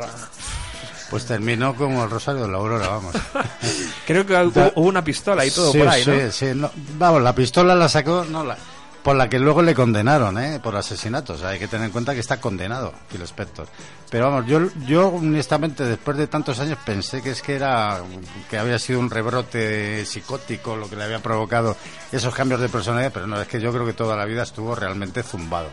[1.09, 3.13] Pues terminó como el Rosario de la Aurora, vamos.
[4.07, 6.31] Creo que hubo, hubo una pistola y todo sí, por ahí, sí, ¿no?
[6.31, 8.57] sí, no, Vamos, la pistola la sacó, no, la,
[9.03, 10.60] por la que luego le condenaron, ¿eh?
[10.61, 11.34] Por asesinato.
[11.34, 13.68] O sea, hay que tener en cuenta que está condenado, Phil Spector.
[14.10, 18.02] Pero vamos, yo, yo honestamente, después de tantos años, pensé que es que era,
[18.49, 21.76] que había sido un rebrote psicótico lo que le había provocado
[22.11, 24.76] esos cambios de personalidad, pero no, es que yo creo que toda la vida estuvo
[24.76, 25.69] realmente zumbado.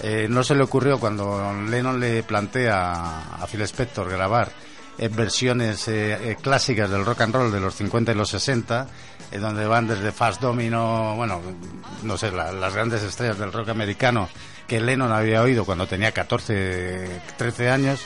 [0.00, 4.50] Eh, no se le ocurrió cuando Lennon le plantea a Phil Spector grabar
[5.00, 8.88] eh, versiones eh, eh, clásicas del rock and roll de los 50 y los 60,
[9.32, 11.40] donde van desde Fast Domino, bueno,
[12.02, 14.28] no sé, la- las grandes estrellas del rock americano
[14.66, 18.00] que Lennon había oído cuando tenía 14, 13 años.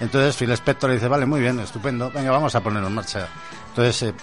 [0.00, 3.28] Entonces Phil Spector le dice, vale, muy bien, estupendo, venga, vamos a ponerlo en marcha.
[3.68, 4.14] Entonces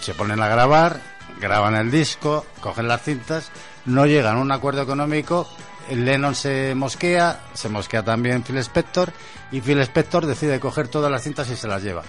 [0.00, 1.00] se ponen a grabar,
[1.40, 3.50] graban el disco, cogen las cintas,
[3.86, 5.48] no llegan a un acuerdo económico,
[5.90, 9.12] Lennon se mosquea, se mosquea también Phil Spector,
[9.50, 12.02] y Phil Spector decide coger todas las cintas y se las lleva.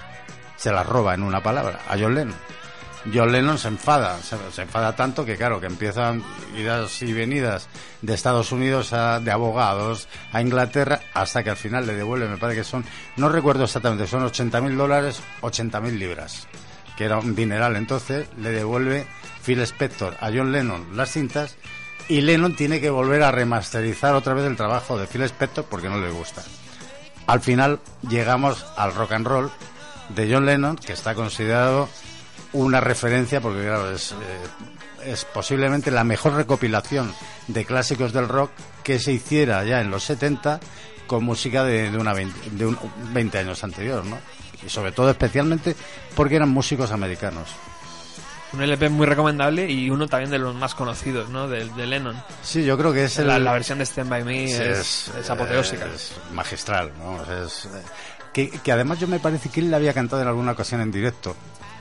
[0.58, 2.36] Se las roba en una palabra, a John Lennon.
[3.12, 6.24] John Lennon se enfada, se, enfada tanto que claro, que empiezan
[6.58, 7.68] idas y venidas
[8.02, 12.38] de Estados Unidos a, de abogados a Inglaterra hasta que al final le devuelve, me
[12.38, 12.86] parece que son,
[13.18, 16.48] no recuerdo exactamente, son 80 mil dólares, 80 mil libras,
[16.96, 17.76] que era un dineral.
[17.76, 19.06] Entonces le devuelve
[19.44, 21.58] Phil Spector a John Lennon las cintas
[22.08, 25.90] y Lennon tiene que volver a remasterizar otra vez el trabajo de Phil Spector porque
[25.90, 26.44] no le gusta.
[27.28, 29.52] Al final llegamos al rock and roll
[30.10, 31.90] de John Lennon, que está considerado
[32.54, 37.14] una referencia, porque claro, es, eh, es posiblemente la mejor recopilación
[37.48, 38.52] de clásicos del rock
[38.84, 40.60] que se hiciera ya en los 70
[41.08, 42.78] con música de, de una 20, de un
[43.14, 44.18] 20 años anterior, ¿no?
[44.66, 45.76] Y sobre todo especialmente
[46.16, 47.50] porque eran músicos americanos.
[48.54, 51.48] Un LP muy recomendable y uno también de los más conocidos, ¿no?
[51.48, 52.16] De, de Lennon.
[52.44, 55.12] Sí, yo creo que es el, La, la versión de Stand By Me Sí, es,
[55.20, 55.88] es apoteósica.
[55.94, 57.20] es magistral, ¿no?
[57.44, 57.70] Es, eh,
[58.32, 60.92] que, que además yo me parece que él la había cantado en alguna ocasión en
[60.92, 61.36] directo.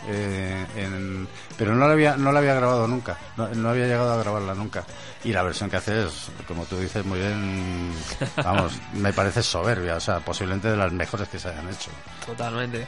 [0.09, 4.13] Eh, en- pero no la había no la había grabado nunca no, no había llegado
[4.13, 4.85] a grabarla nunca
[5.25, 7.93] y la versión que hace es como tú dices muy bien
[8.37, 11.91] vamos me parece soberbia o sea posiblemente de las mejores que se hayan hecho
[12.27, 12.87] Totalmente.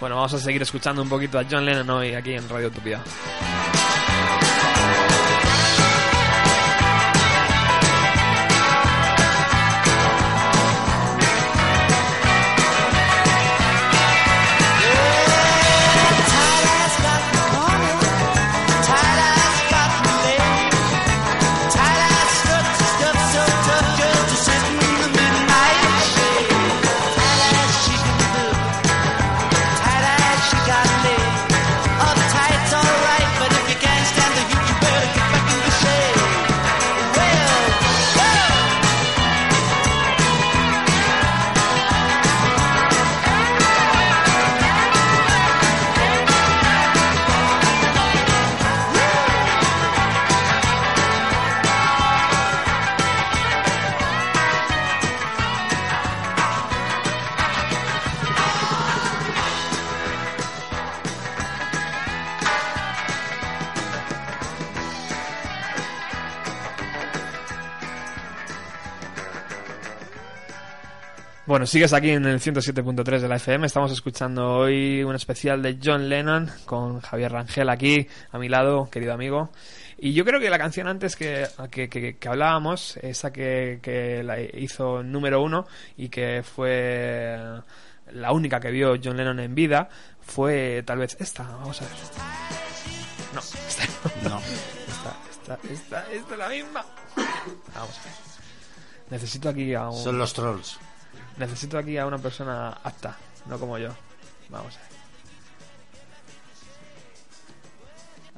[0.00, 3.00] Bueno, vamos a seguir escuchando un poquito a John Lennon hoy aquí en Radio Utopía.
[71.58, 73.66] Bueno, sigues aquí en el 107.3 de la FM.
[73.66, 78.88] Estamos escuchando hoy un especial de John Lennon con Javier Rangel aquí a mi lado,
[78.88, 79.50] querido amigo.
[79.98, 84.22] Y yo creo que la canción antes que, que, que- que hablábamos, esa que, que
[84.22, 85.66] la hizo número uno
[85.96, 87.36] y que fue
[88.12, 89.88] la única que vio John Lennon en vida,
[90.20, 91.42] fue tal vez esta.
[91.42, 91.92] Vamos a ver.
[93.34, 93.84] No, esta
[94.28, 94.38] no
[94.86, 96.84] Esta, esta, esta, esta es la misma.
[97.74, 98.12] Vamos a ver.
[99.10, 100.00] Necesito aquí a un...
[100.00, 100.78] son los trolls
[101.38, 103.16] Necesito aquí a una persona apta,
[103.46, 103.90] no como yo.
[104.48, 104.88] Vamos a ver.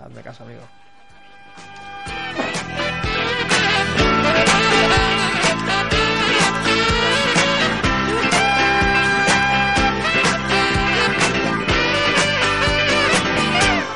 [0.05, 0.61] Hazme caso, amigo.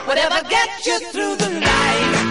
[0.07, 2.24] Whatever gets you through the night.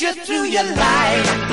[0.00, 1.43] You through your life.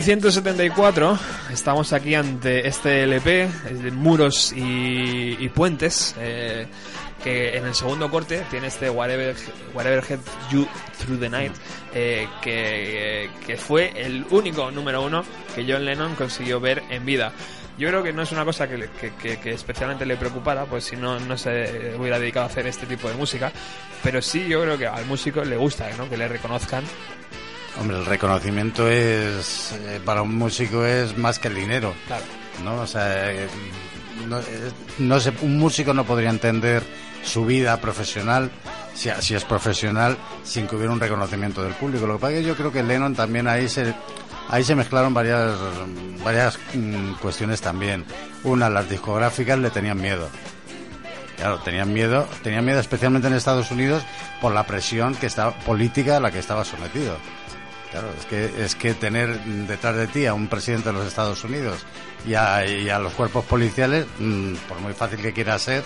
[0.00, 1.18] 1974,
[1.52, 6.66] estamos aquí ante este LP, de Muros y, y Puentes, eh,
[7.24, 9.34] que en el segundo corte tiene este Whatever,
[9.72, 10.18] Whatever Head
[10.50, 10.66] You
[10.98, 11.52] Through the Night,
[11.94, 15.24] eh, que, que fue el único número uno
[15.54, 17.32] que John Lennon consiguió ver en vida.
[17.78, 20.84] Yo creo que no es una cosa que, que- que- que especialmente le preocupara, pues
[20.84, 23.50] si no, no se hubiera dedicado a hacer este tipo de música,
[24.02, 26.08] pero sí yo creo que al músico le gusta, ¿no?
[26.08, 26.84] Que le reconozcan
[27.80, 31.94] Hombre, el reconocimiento es, eh, para un músico es más que el dinero.
[32.06, 32.24] Claro.
[32.64, 32.80] ¿no?
[32.80, 33.48] O sea, eh,
[34.28, 36.82] no, eh, no sé, un músico no podría entender
[37.22, 38.50] su vida profesional,
[38.94, 42.06] si, si es profesional, sin que hubiera un reconocimiento del público.
[42.06, 43.94] Lo que pasa es que yo creo que Lennon también ahí se,
[44.48, 45.54] ahí se mezclaron varias,
[46.24, 48.04] varias mm, cuestiones también.
[48.44, 50.28] Una, las discográficas le tenían miedo.
[51.36, 54.02] Claro, tenían miedo, tenían miedo especialmente en Estados Unidos
[54.40, 57.18] por la presión que estaba, política a la que estaba sometido.
[57.90, 61.42] Claro, es que, es que tener detrás de ti a un presidente de los Estados
[61.44, 61.84] Unidos
[62.26, 65.84] y a, y a los cuerpos policiales, mm, por muy fácil que quiera ser,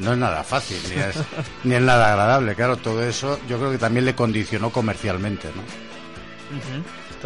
[0.00, 1.16] no es nada fácil, ni es,
[1.64, 2.54] ni es nada agradable.
[2.54, 5.62] Claro, todo eso yo creo que también le condicionó comercialmente, ¿no?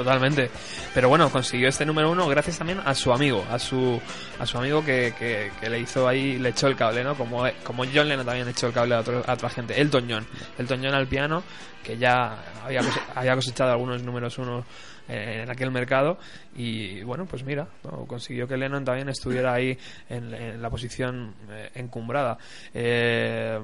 [0.05, 0.51] Totalmente.
[0.95, 4.01] Pero bueno, consiguió este número uno gracias también a su amigo, a su
[4.39, 7.15] a su amigo que, que, le hizo ahí, le echó el cable, ¿no?
[7.15, 9.79] Como, como John Lennon también echó el cable a, otro- a otra gente.
[9.79, 10.27] Elton John.
[10.59, 11.43] Elton John al piano,
[11.85, 12.81] que ya había,
[13.15, 14.65] había cosechado algunos números uno
[15.07, 16.19] eh, en aquel mercado.
[16.57, 17.67] Y bueno, pues mira,
[18.07, 19.77] consiguió que Lennon también estuviera ahí
[20.09, 22.39] en, la posición eh, encumbrada.
[22.73, 23.59] Eh,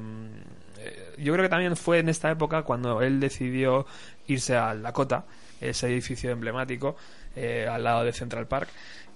[1.16, 3.86] yo creo que también fue en esta época cuando él decidió
[4.26, 5.24] irse al Dakota,
[5.60, 6.96] ese edificio emblemático
[7.34, 8.68] eh, al lado de Central Park,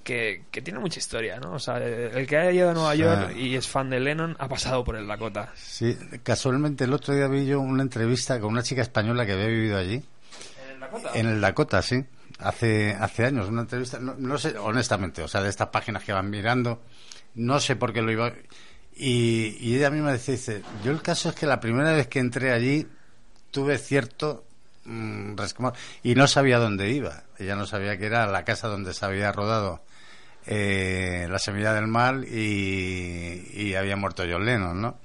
[0.02, 1.52] que, que tiene mucha historia, ¿no?
[1.52, 2.94] O sea, eh, el que haya ido a Nueva.
[2.94, 5.52] York y es fan de Lennon ha pasado por el Dakota.
[5.54, 9.46] Sí, casualmente el otro día vi yo una entrevista con una chica española que había
[9.46, 10.02] vivido allí.
[10.64, 11.10] ¿En el Dakota?
[11.14, 12.04] En el Dakota, sí.
[12.38, 16.12] Hace, hace años, una entrevista, no, no sé, honestamente, o sea, de estas páginas que
[16.14, 16.80] van mirando,
[17.34, 18.32] no sé por qué lo iba.
[18.96, 22.18] Y, y ella misma decía, dice, yo el caso es que la primera vez que
[22.18, 22.86] entré allí
[23.50, 24.46] tuve cierto
[24.90, 25.36] mm,
[26.02, 27.22] y no sabía dónde iba.
[27.38, 29.82] Ella no sabía que era la casa donde se había rodado
[30.46, 34.98] eh, La Semilla del Mal y, y había muerto John Lennon, ¿no?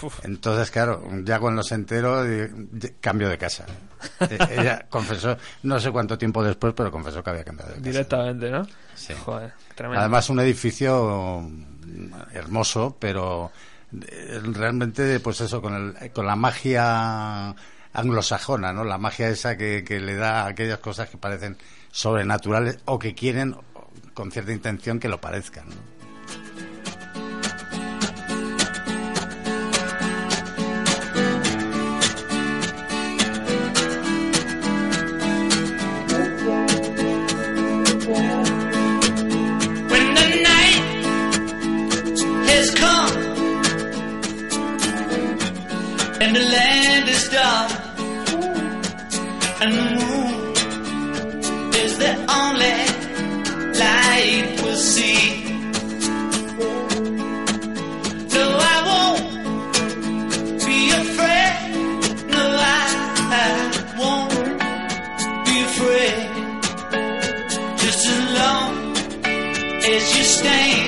[0.00, 0.24] Uf.
[0.24, 3.66] Entonces, claro, ya cuando se enteró, di- di- cambio de casa.
[4.20, 7.90] Eh, Ella confesó, no sé cuánto tiempo después, pero confesó que había cambiado de casa.
[7.90, 8.66] Directamente, ¿no?
[8.94, 9.12] Sí.
[9.24, 10.00] Joder, tremendo.
[10.00, 13.50] Además, un edificio mm, hermoso, pero
[13.92, 17.54] eh, realmente, pues eso, con, el, con la magia
[17.98, 18.84] anglosajona, ¿no?
[18.84, 21.56] La magia esa que, que le da a aquellas cosas que parecen
[21.90, 23.56] sobrenaturales o que quieren,
[24.14, 25.66] con cierta intención, que lo parezcan,
[49.60, 50.34] and moon
[51.74, 52.78] is the only
[53.80, 55.44] light we'll see.
[58.34, 59.22] No, I won't
[60.66, 61.56] be afraid.
[62.34, 62.42] No,
[62.76, 62.84] I,
[63.34, 63.48] I
[64.00, 64.34] won't
[65.46, 66.20] be afraid.
[67.82, 68.70] Just as long
[69.94, 70.87] as you stand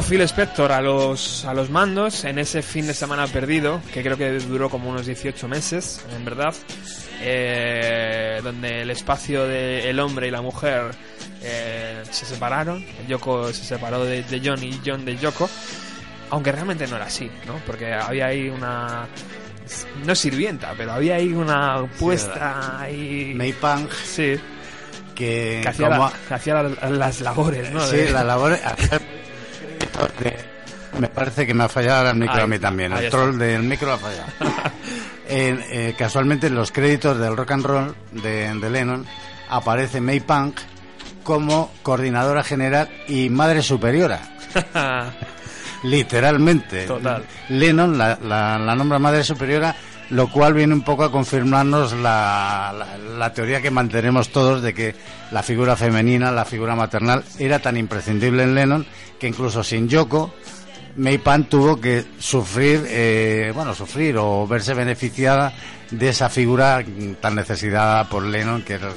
[0.00, 4.02] De Phil Spector a los, a los mandos en ese fin de semana perdido, que
[4.02, 6.54] creo que duró como unos 18 meses, en verdad,
[7.20, 10.92] eh, donde el espacio del hombre y la mujer
[11.42, 15.48] eh, se separaron, Yoko se separó de, de John y John de Yoko,
[16.30, 17.54] aunque realmente no era así, ¿no?
[17.66, 19.06] Porque había ahí una
[20.06, 23.32] no sirvienta, pero había ahí una puesta ahí...
[23.34, 24.36] May Pang, Sí,
[25.14, 27.80] que, que hacía, como- la- que hacía la- las labores, ¿no?
[27.86, 28.56] Sí, De- la labor.
[30.98, 32.92] Me parece que me ha fallado el micro Ahí, a mí también.
[32.92, 33.16] El está.
[33.18, 34.28] troll del micro ha fallado.
[35.30, 39.04] Eh, casualmente en los créditos del rock and roll de, de Lennon
[39.50, 40.58] aparece May Punk
[41.22, 44.20] como coordinadora general y madre superiora.
[45.82, 46.86] Literalmente.
[46.86, 47.24] Total.
[47.50, 49.76] Lennon la, la- la nombra madre superiora,
[50.10, 52.86] lo cual viene un poco a confirmarnos la,
[53.18, 54.94] la- teoría que mantenemos todos de que
[55.30, 58.86] la figura femenina, la figura maternal, era tan imprescindible en Lennon
[59.18, 60.32] que incluso sin Yoko,
[60.96, 65.52] May Pan tuvo que sufrir, eh, bueno, sufrir o verse beneficiada
[65.90, 66.82] de esa figura
[67.20, 68.88] tan necesitada por Lennon, que era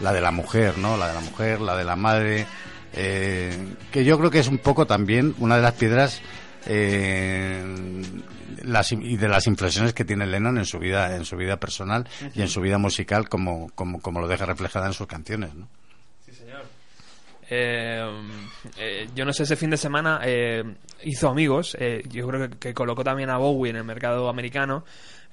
[0.00, 0.96] la de la mujer, ¿no?
[0.96, 2.46] La de la mujer, la de la madre,
[2.92, 3.56] eh,
[3.90, 6.20] que yo creo que es un poco también una de las piedras
[6.66, 8.02] eh,
[8.64, 12.06] las, y de las inflexiones que tiene Lennon en su vida, en su vida personal
[12.34, 15.68] y en su vida musical, como, como, como lo deja reflejada en sus canciones, ¿no?
[17.52, 18.00] Eh,
[18.76, 20.62] eh, yo no sé, ese fin de semana eh,
[21.02, 21.76] hizo amigos.
[21.80, 24.84] eh, yo creo que, que colocó también a Bowie en el mercado americano.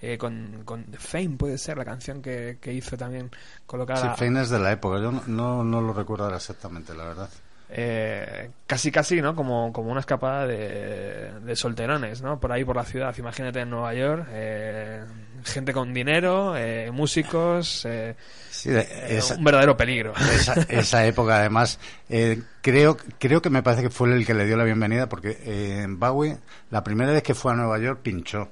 [0.01, 3.29] eh, con, con Fame puede ser la canción que, que hizo también
[3.67, 6.37] colocar Sí, a- Fein es de la época, yo no, no, no lo recuerdo ahora
[6.37, 7.29] exactamente, la verdad.
[7.69, 12.75] Eh, casi casi no como, como una escapada de, de solterones no por ahí por
[12.75, 15.03] la ciudad imagínate en Nueva York eh,
[15.43, 18.15] gente con dinero eh, músicos eh,
[18.49, 21.79] Sí, eh, esa, un verdadero peligro esa, esa época, además,
[22.09, 25.37] eh, creo, creo que me parece que fue el que le dio la bienvenida, porque
[25.43, 26.37] eh, Bowie,
[26.71, 28.49] la primera vez que fue a Nueva York, pinchó.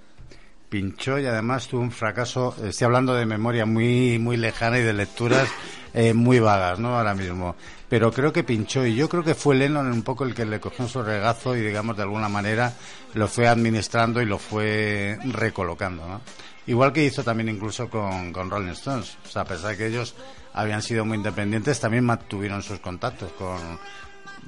[0.69, 4.93] Pinchó y además tuvo un fracaso, estoy hablando de memoria muy, muy lejana y de
[4.93, 5.47] lecturas
[5.93, 6.97] eh, muy vagas, ¿no?
[6.97, 7.55] Ahora mismo.
[7.89, 10.59] Pero creo que pinchó y yo creo que fue Lennon un poco el que le
[10.59, 12.73] cogió su regazo y, digamos, de alguna manera
[13.13, 16.21] lo fue administrando y lo fue recolocando, ¿no?
[16.67, 19.17] Igual que hizo también incluso con, con Rolling Stones.
[19.23, 20.15] O sea, a pesar de que ellos
[20.53, 23.59] habían sido muy independientes, también mantuvieron sus contactos con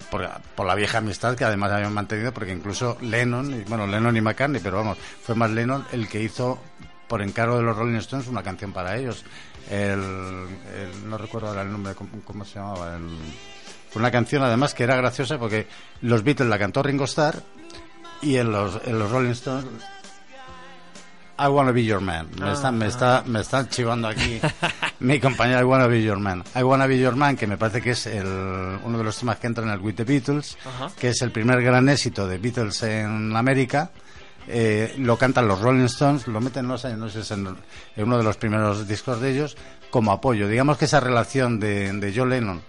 [0.09, 4.21] por, por la vieja amistad que además habían mantenido, porque incluso Lennon, bueno, Lennon y
[4.21, 6.59] McCartney, pero vamos, fue más Lennon el que hizo
[7.07, 9.23] por encargo de los Rolling Stones una canción para ellos.
[9.69, 12.95] El, el- no recuerdo ahora el nombre, ¿cómo, se llamaba?
[12.95, 13.17] El-
[13.91, 15.67] fue una canción además que era graciosa porque
[16.01, 17.41] los Beatles la cantó Ringo Starr
[18.21, 19.65] y en los, en los Rolling Stones
[21.39, 22.27] I wanna be your man.
[22.39, 24.39] Me están, me está, me están chivando aquí
[24.99, 26.43] mi compañero I wanna be your man.
[26.55, 28.25] I wanna be your man, que me parece que es el,
[28.83, 30.57] uno de los temas que entra en el With the Beatles,
[30.99, 33.91] que es el primer gran éxito de Beatles en América.
[34.47, 38.23] Eh, lo cantan los Rolling Stones, lo meten, sé si es en, en uno de
[38.23, 39.57] los primeros discos de ellos,
[39.89, 40.47] como apoyo.
[40.47, 42.61] Digamos que esa relación de, de John Lennon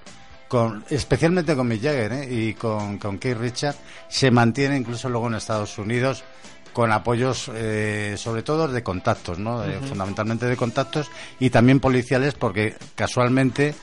[0.48, 2.28] con, especialmente con Mick Jagger ¿eh?
[2.30, 3.76] y con, con Keith Richard,
[4.08, 6.24] se mantiene incluso luego en Estados Unidos
[6.72, 9.64] con apoyos eh, sobre todo de contactos, ¿no?
[9.64, 13.74] Eh, fundamentalmente de contactos y también policiales porque casualmente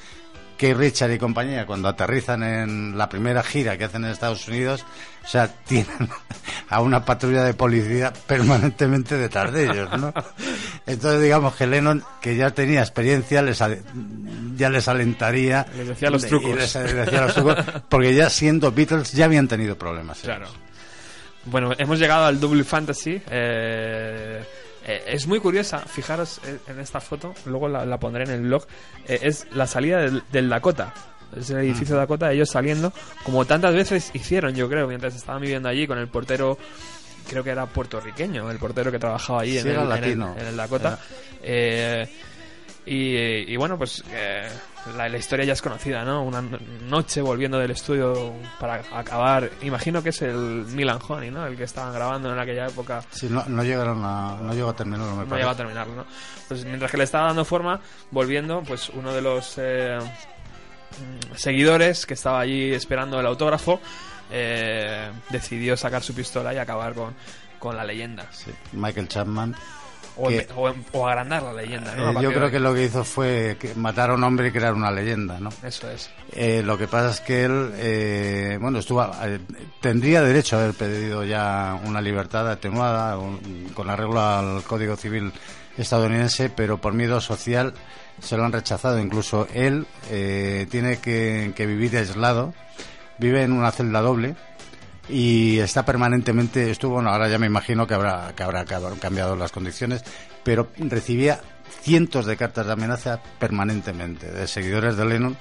[0.58, 4.86] Keith Richard y compañía cuando aterrizan en la primera gira que hacen en Estados Unidos,
[5.24, 6.10] o sea, tienen
[6.70, 10.14] a una patrulla de policía permanentemente detrás de ellos, ¿no?
[10.86, 13.60] Entonces digamos que Lennon, que ya tenía experiencia, les
[14.56, 16.56] ya les alentaría Les decía los y trucos.
[16.56, 17.58] les decía los trucos,
[17.90, 20.20] porque ya siendo Beatles ya habían tenido problemas.
[20.20, 20.26] ¿eh?
[20.26, 20.48] Claro.
[21.46, 23.22] Bueno, hemos llegado al Double Fantasy.
[23.30, 24.44] eh,
[24.86, 28.42] eh, es muy curiosa, fijaros eh, en esta foto, luego la, la pondré en el
[28.42, 28.66] blog.
[29.08, 30.94] eh, es la salida del, del Dakota.
[31.36, 32.94] Es el edificio Dakota, ellos saliendo,
[33.24, 36.58] como tantas veces hicieron, yo creo, mientras estaban viviendo allí con el portero,
[37.30, 40.46] creo que era puertorriqueño, el portero que trabajaba allí Sí, en, el, en, el, en
[40.46, 41.00] el Dakota.
[41.42, 42.08] Eh,
[42.86, 43.16] y,
[43.52, 44.48] y bueno, pues eh,
[44.96, 46.24] la, la historia ya es conocida, ¿no?
[46.24, 49.50] Una no- noche volviendo del estudio para acabar.
[49.64, 50.36] Imagino que es el
[50.68, 51.46] Milan Honey, ¿no?
[51.48, 53.02] El que estaban grabando en aquella época.
[53.10, 55.36] Sí, no, no llegaron a, no llegó a terminarlo, me No parece.
[55.36, 56.06] llegaba a terminarlo, ¿no?
[56.48, 57.80] Pues mientras que le estaba dando forma,
[58.12, 63.80] volviendo, pues uno de los eh, mm, seguidores que estaba allí esperando el autógrafo
[64.32, 67.16] eh, decidió sacar su pistola y acabar con,
[67.60, 68.28] con la leyenda.
[68.32, 69.56] Sí, Michael Chapman.
[70.18, 70.54] O, Que- empe-
[70.94, 74.14] o o agrandar la leyenda, Eh, yo creo que lo que hizo fue matar a
[74.14, 75.50] un hombre y crear una leyenda, ¿no?
[75.62, 76.10] Eso es.
[76.32, 79.40] Eh, lo que pasa es que él, eh, bueno, estuvo, eh,
[79.82, 85.34] tendría derecho a haber pedido ya una libertad atenuada un- con arreglo al Código Civil
[85.78, 87.74] estadounidense, pero por miedo social
[88.22, 89.00] se lo han rechazado.
[89.00, 92.54] Incluso él eh, tiene que, que vivir aislado,
[93.18, 94.36] vive en una celda doble
[95.10, 99.52] y está permanentemente, estuvo, bueno, ahora ya me imagino que habrá, que habrá cambiado las
[99.52, 100.04] condiciones,
[100.44, 101.42] pero recibía
[101.82, 105.38] cientos de cartas de amenaza permanentemente de seguidores de Lennon,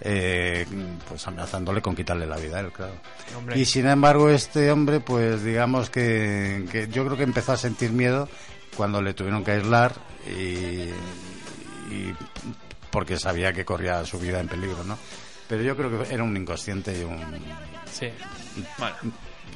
[0.00, 0.66] eh,
[1.08, 2.94] pues amenazándole con quitarle la vida a él, claro.
[3.36, 3.58] Hombre.
[3.58, 7.92] Y sin embargo, este hombre, pues digamos que, que yo creo que empezó a sentir
[7.92, 8.28] miedo
[8.76, 9.94] cuando le tuvieron que aislar
[10.26, 10.90] y,
[11.90, 12.14] y
[12.90, 14.98] porque sabía que corría su vida en peligro, ¿no?
[15.48, 17.18] Pero yo creo que era un inconsciente y un...
[17.90, 18.10] Sí.
[18.78, 18.96] Bueno,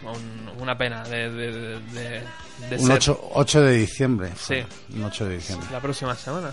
[0.04, 2.22] un- una pena de, de, de,
[2.70, 4.30] de- Un ser 8, 8 de diciembre.
[4.36, 4.56] Sí.
[4.94, 5.68] Un 8 de diciembre.
[5.72, 6.50] la próxima semana.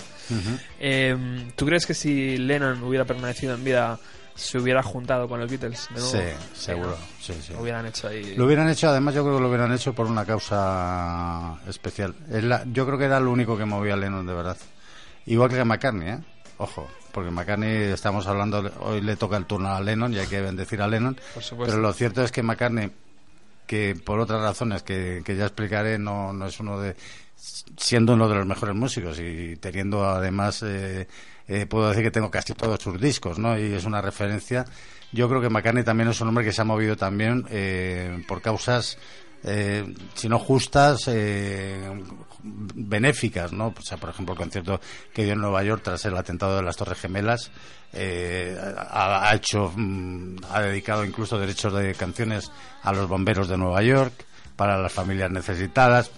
[0.79, 3.99] Eh, ¿Tú crees que si Lennon hubiera permanecido en vida,
[4.35, 6.11] se hubiera juntado con los Beatles de nuevo?
[6.11, 6.19] Sí,
[6.53, 6.97] seguro.
[7.21, 7.53] Sí, sí.
[7.53, 8.35] Lo hubieran hecho ahí.
[8.35, 12.13] Lo hubieran hecho, además yo creo que lo hubieran hecho por una causa especial.
[12.31, 14.57] Es la- yo creo que era lo único que movía a Lennon de verdad.
[15.25, 16.19] Igual que a McCartney, ¿eh?
[16.57, 20.41] Ojo, porque McCartney estamos hablando, hoy le toca el turno a Lennon y hay que
[20.41, 21.17] bendecir a Lennon.
[21.33, 21.71] Por supuesto.
[21.73, 22.91] Pero lo cierto es que McCartney,
[23.65, 26.95] que por otras razones que, que ya explicaré, no, no es uno de.
[27.77, 30.63] siendo uno de los mejores músicos y teniendo además.
[30.63, 31.07] eh,
[31.47, 33.57] eh, puedo decir que tengo casi todos sus discos, ¿no?
[33.57, 34.65] Y es una referencia.
[35.13, 38.41] Yo creo que McCartney también es un hombre que se ha movido también eh, por
[38.41, 38.97] causas,
[39.47, 41.89] eh, si no justas, eh,
[42.43, 43.67] benéficas, ¿no?
[43.67, 44.79] O sea, por ejemplo, el concierto
[45.13, 47.51] que dio en Nueva York tras el atentado de las Torres Gemelas,
[47.93, 52.51] eh, ha, ha hecho, mm, ha dedicado incluso derechos de canciones
[52.83, 54.25] a los bomberos de Nueva York,
[54.57, 56.11] para las familias necesitadas.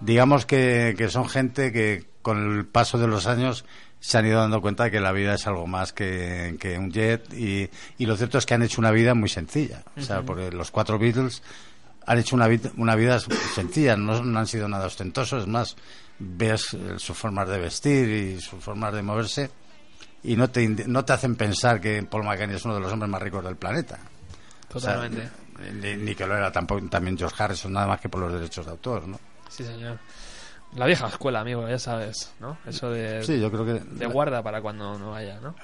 [0.00, 3.66] Digamos que, que son gente que con el paso de los años
[4.00, 6.90] se han ido dando cuenta de que la vida es algo más que, que un
[6.90, 7.68] jet y,
[7.98, 9.84] y lo cierto es que han hecho una vida muy sencilla.
[9.96, 11.42] O sea, porque los cuatro Beatles
[12.06, 13.18] han hecho una, vid- una vida
[13.54, 15.76] sencilla, no, no han sido nada ostentosos, es más,
[16.18, 19.50] ves eh, sus formas de vestir y sus formas de moverse
[20.22, 23.10] y no te, no te hacen pensar que Paul McCartney es uno de los hombres
[23.10, 23.98] más ricos del planeta.
[24.74, 25.28] O sea, Totalmente.
[25.80, 28.64] ni, ni que lo era tampoco, también George Harrison, nada más que por los derechos
[28.64, 29.18] de autor, ¿no?
[29.48, 29.98] Sí, señor.
[30.76, 32.56] La vieja escuela, amigo, ya sabes, ¿no?
[32.64, 33.72] Eso de, Sí, yo creo que...
[33.84, 35.54] de guarda para cuando no vaya, ¿no?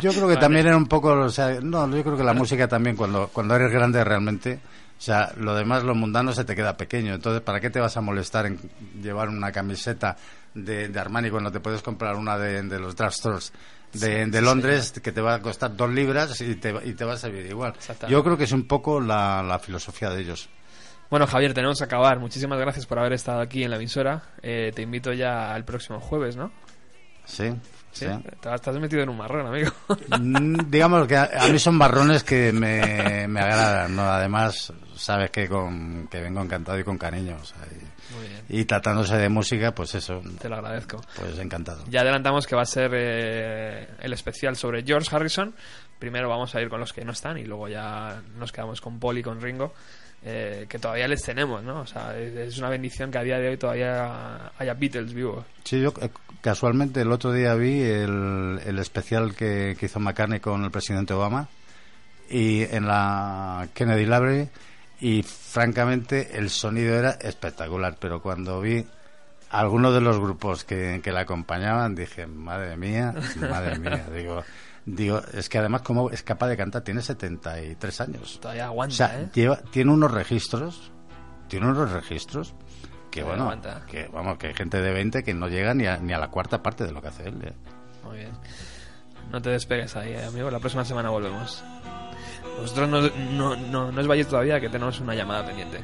[0.00, 2.66] Yo creo que también era un poco, o sea, no, yo creo que la música
[2.66, 4.60] también cuando cuando eres grande realmente,
[4.98, 7.14] o sea, lo demás, lo mundano se te queda pequeño.
[7.14, 8.58] Entonces, ¿para qué te vas a molestar en
[9.02, 10.16] llevar una camiseta
[10.54, 13.52] de, de Armani cuando te puedes comprar una de, de los drugstores
[13.92, 17.04] de, de Londres que te va a costar dos libras y te, va- y te
[17.04, 17.74] va a servir igual?
[18.08, 20.48] Yo creo que es un poco la, la filosofía de ellos.
[21.10, 22.18] Bueno, Javier, tenemos que acabar.
[22.18, 24.22] Muchísimas gracias por haber estado aquí en la emisora.
[24.42, 26.50] Eh, te invito ya al próximo jueves, ¿no?
[27.26, 27.52] Sí,
[27.94, 28.06] Sí.
[28.40, 29.70] Te estás metido en un marrón, amigo.
[30.20, 34.02] Mm, Digamos que a, a mí son marrones que me, me agradan, ¿no?
[34.02, 38.42] Además, sabes que, con, que vengo encantado y con cariño, o sea, y- Muy bien.
[38.48, 41.00] y, tratándose de música, pues eso, Te lo agradezco.
[41.16, 41.84] pues encantado.
[41.88, 45.54] Ya adelantamos que va a ser eh, el especial sobre George Harrison.
[45.98, 48.98] Primero vamos a ir con los que no están y luego ya nos quedamos con
[48.98, 49.72] Paul y con Ringo,
[50.24, 51.80] eh, que todavía les tenemos, ¿no?
[51.80, 55.44] O sea, es, una bendición que a día de hoy todavía haya Beatles vivos.
[55.64, 56.08] Sí, yo eh,
[56.40, 61.48] casualmente el otro día vi el, especial que, que hizo McCartney con el presidente Obama
[62.30, 64.48] y en la Kennedy Library
[65.00, 68.86] y francamente el sonido era espectacular, pero cuando vi
[69.50, 73.14] algunos de los grupos que, que la acompañaban dije, madre mía,
[73.50, 74.42] madre mía, digo,
[74.86, 78.38] digo, es que además como es capaz de cantar, tiene 73 años.
[78.40, 79.28] Todavía O aguanta, sea, ¿eh?
[79.34, 80.92] lleva, tiene unos registros,
[81.48, 82.54] tiene unos registros
[83.10, 83.86] que Todavía bueno, aguanta.
[83.86, 86.28] que vamos, que hay gente de 20 que no llega ni a, ni a la
[86.30, 87.38] cuarta parte de lo que hace él.
[87.44, 87.52] ¿eh?
[88.04, 88.32] Muy bien.
[89.30, 90.50] No te despegues ahí, eh, amigo.
[90.50, 91.62] La próxima semana volvemos.
[92.60, 95.80] Vosotros no, no, no, no os vayáis todavía, que tenemos una llamada pendiente.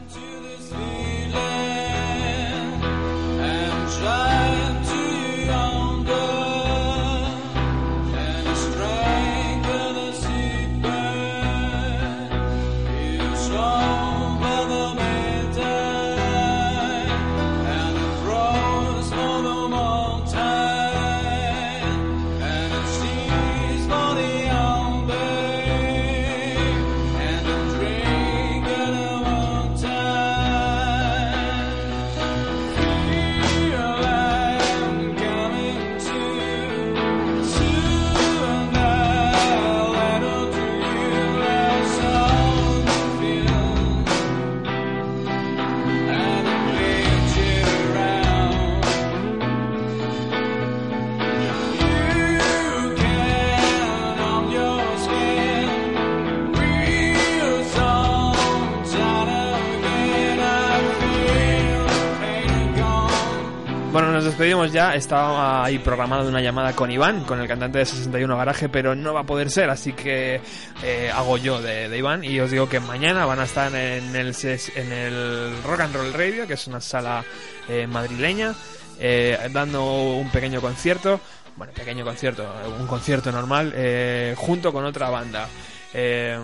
[64.66, 64.95] Ya.
[64.95, 69.15] Estaba ahí programada una llamada con Iván, con el cantante de 61 Garaje, pero no
[69.15, 70.41] va a poder ser, así que
[70.82, 74.35] eh, hago yo de, Iván y os digo que mañana van a estar en el,
[74.74, 77.24] en el Rock and Roll Radio, que es una sala
[77.69, 78.55] eh, madrileña,
[78.99, 81.20] eh, dando un pequeño concierto,
[81.57, 82.47] bueno, pequeño concierto,
[82.78, 85.49] un concierto normal, eh, junto con otra banda.
[85.93, 86.39] Eh,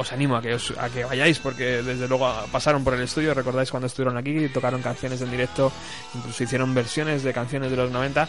[0.00, 3.34] os animo a que, os- a que vayáis porque desde luego pasaron por el estudio,
[3.34, 5.70] recordáis cuando estuvieron aquí, tocaron canciones en directo,
[6.14, 8.28] incluso hicieron versiones de canciones de los 90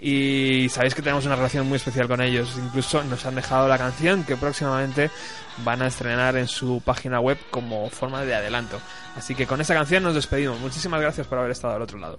[0.00, 2.56] y sabéis que tenemos una relación muy especial con ellos.
[2.58, 5.10] Incluso nos han dejado la canción que próximamente
[5.58, 8.80] van a estrenar en su página web como forma de adelanto.
[9.16, 10.58] Así que con esa canción nos despedimos.
[10.58, 12.18] Muchísimas gracias por haber estado al otro lado.